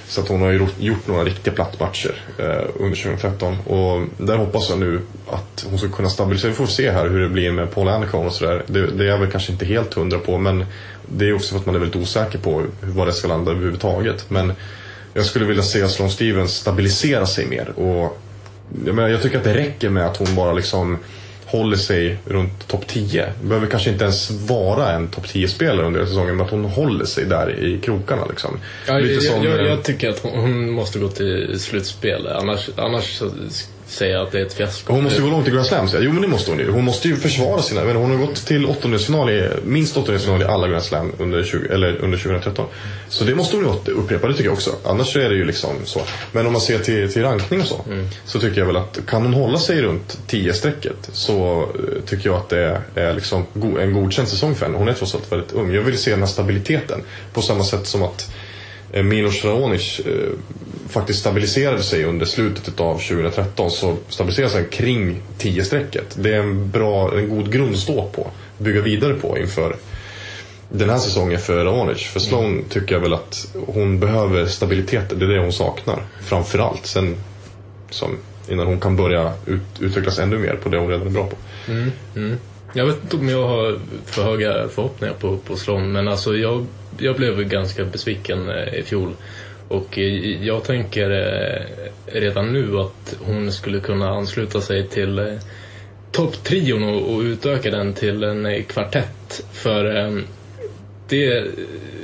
[0.07, 2.45] Så att hon har ju gjort- några riktiga plattmatcher eh,
[2.79, 3.57] under 2013.
[3.67, 6.49] Och där hoppas jag nu att hon ska kunna stabilisera.
[6.49, 8.63] Vi får se här hur det blir med Paul Anacone och sådär.
[8.67, 10.65] Det, det är jag väl kanske inte helt hundra på men
[11.07, 14.25] det är också för att man är väldigt osäker på vad det ska landa överhuvudtaget.
[14.29, 14.53] Men
[15.13, 17.69] jag skulle vilja se Sloane Stevens stabilisera sig mer.
[17.79, 18.19] Och
[18.85, 20.97] jag, menar, jag tycker att det räcker med att hon bara liksom
[21.45, 23.33] håller sig runt topp 10.
[23.43, 27.25] Behöver kanske inte ens vara en topp 10-spelare under säsongen, men att hon håller sig
[27.25, 28.25] där i krokarna.
[28.29, 28.59] Liksom.
[28.87, 32.27] Ja, Lite jag, som, jag, eh, jag tycker att hon, hon måste gå till slutspel.
[32.27, 33.21] Annars, annars
[33.87, 34.93] säger jag att det är ett fiasko.
[34.93, 35.93] Hon måste gå långt i Grand Slams.
[35.93, 35.99] ja.
[36.01, 36.71] Jo men det måste hon ju.
[36.71, 37.81] Hon måste ju försvara sina...
[37.81, 41.43] Jag menar, hon har gått till åttondelsfinal i, minst åttondelsfinal i alla Grand Slam under,
[41.43, 42.65] 20, eller under 2013.
[43.09, 44.75] Så det måste hon ju upprepa, det tycker jag också.
[44.83, 46.01] Annars är det ju liksom så.
[46.31, 47.85] Men om man ser till, till rankning och så.
[48.25, 52.37] Så tycker jag väl att kan hon hålla sig runt 10-strecket så eh, tycker jag
[52.37, 53.45] att det är liksom
[53.79, 54.77] en godkänd säsong för henne.
[54.77, 55.73] Hon är trots allt väldigt ung.
[55.73, 57.01] Jag vill se den här stabiliteten.
[57.33, 58.31] På samma sätt som att
[59.01, 60.29] Milos Raonic eh,
[60.89, 66.15] faktiskt stabiliserade sig under slutet av 2013 så stabiliserade sig kring 10-strecket.
[66.15, 68.27] Det är en bra, en god grund att stå på.
[68.57, 69.75] Bygga vidare på inför
[70.69, 72.03] den här säsongen för Raonic.
[72.03, 75.19] För Sloan tycker jag väl att hon behöver stabilitet.
[75.19, 76.03] Det är det hon saknar.
[76.21, 76.85] Framförallt.
[76.85, 77.15] Sen
[77.89, 78.17] som,
[78.49, 81.35] innan hon kan börja ut, utvecklas ännu mer på det hon redan är bra på.
[82.73, 86.65] Jag vet inte om jag har för höga förhoppningar på, på Sloan, men alltså jag,
[86.97, 89.13] jag blev ganska besviken eh, i fjol.
[89.67, 91.65] Och eh, jag tänker eh,
[92.19, 95.39] redan nu att hon skulle kunna ansluta sig till
[96.11, 99.45] topptrion och, och utöka den till en kvartett.
[99.51, 100.13] För
[101.09, 101.45] det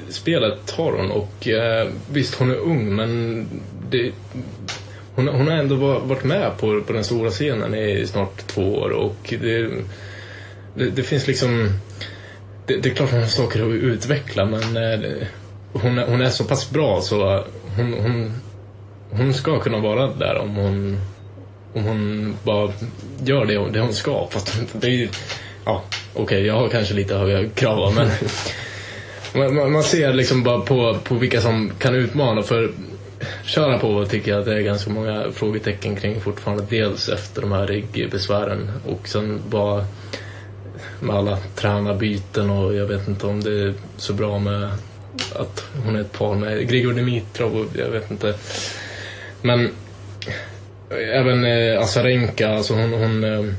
[0.10, 1.48] spelet har hon och
[2.12, 3.46] visst hon är ung men
[3.90, 4.12] det,
[5.16, 8.90] hon, hon har ändå varit med på, på den stora scenen i snart två år
[8.90, 9.68] och det,
[10.76, 11.70] det, det finns liksom...
[12.70, 15.28] Det, det är klart hon har saker att utveckla men eh,
[15.74, 17.44] hon, är- hon är så pass bra så
[17.78, 18.34] hon, hon,
[19.12, 21.00] hon ska kunna vara där om hon,
[21.74, 22.72] om hon bara
[23.24, 24.28] gör det, hon- det hon ska.
[24.32, 25.10] Fast det är ju...
[25.66, 25.84] Ja,
[26.14, 28.10] okej, jag har kanske lite höga krav men...
[29.36, 32.72] Man, man- man ser liksom bara på, på vilka som kan utmana för
[33.44, 36.64] Köra på tycker jag att det är ganska många frågetecken kring fortfarande.
[36.70, 39.86] Dels efter de här ryggbesvären och sen bara
[41.00, 44.70] med alla tränarbyten och jag vet inte om det är så bra med
[45.36, 48.34] att hon är ett par med Grigor Dimitrov och jag vet inte.
[49.42, 49.66] Men
[50.90, 53.54] eh, även eh, Azarenka, alltså hon, hon eh,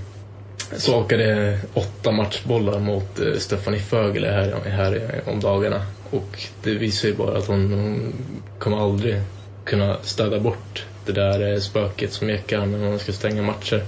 [0.77, 5.83] sakade åtta matchbollar mot eh, Stephanie Fögele här, här om dagarna.
[6.11, 8.12] Och det visar ju bara att hon, hon
[8.59, 9.21] kommer aldrig
[9.65, 13.83] kunna städa bort det där eh, spöket som ekar när man ska stänga matcher.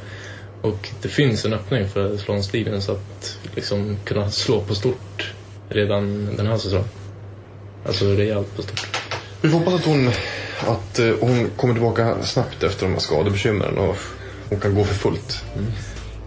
[0.63, 5.33] Och det finns en öppning för Sloane Stevens att liksom kunna slå på stort
[5.69, 6.89] redan den här säsongen.
[7.87, 8.87] Alltså rejält på stort.
[9.41, 10.09] Vi får hoppas att hon,
[10.61, 13.97] att eh, hon kommer tillbaka snabbt efter de här skadebekymren och
[14.49, 15.45] hon kan gå för fullt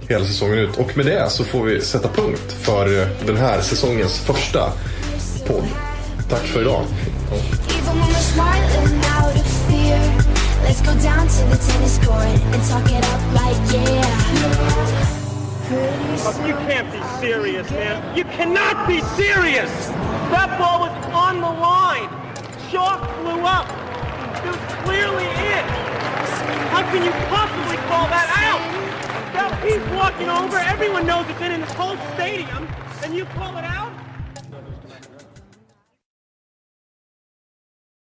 [0.08, 0.78] hela säsongen ut.
[0.78, 4.72] Och med det så får vi sätta punkt för eh, den här säsongens första
[5.48, 5.66] podd.
[6.30, 6.84] Tack för idag.
[7.70, 8.02] Even
[10.66, 14.02] let's go down to the tennis court and talk it up like yeah.
[16.28, 18.18] Oh, you can't be serious, man.
[18.18, 19.72] You cannot be serious!
[20.34, 22.10] That ball was on the line.
[22.72, 23.70] Chalk flew up.
[24.46, 25.66] It was clearly in.
[26.74, 28.62] How can you possibly call that out?
[29.34, 30.58] Now he's walking over.
[30.58, 32.68] Everyone knows it's in in this whole stadium.
[33.04, 34.05] And you call it out?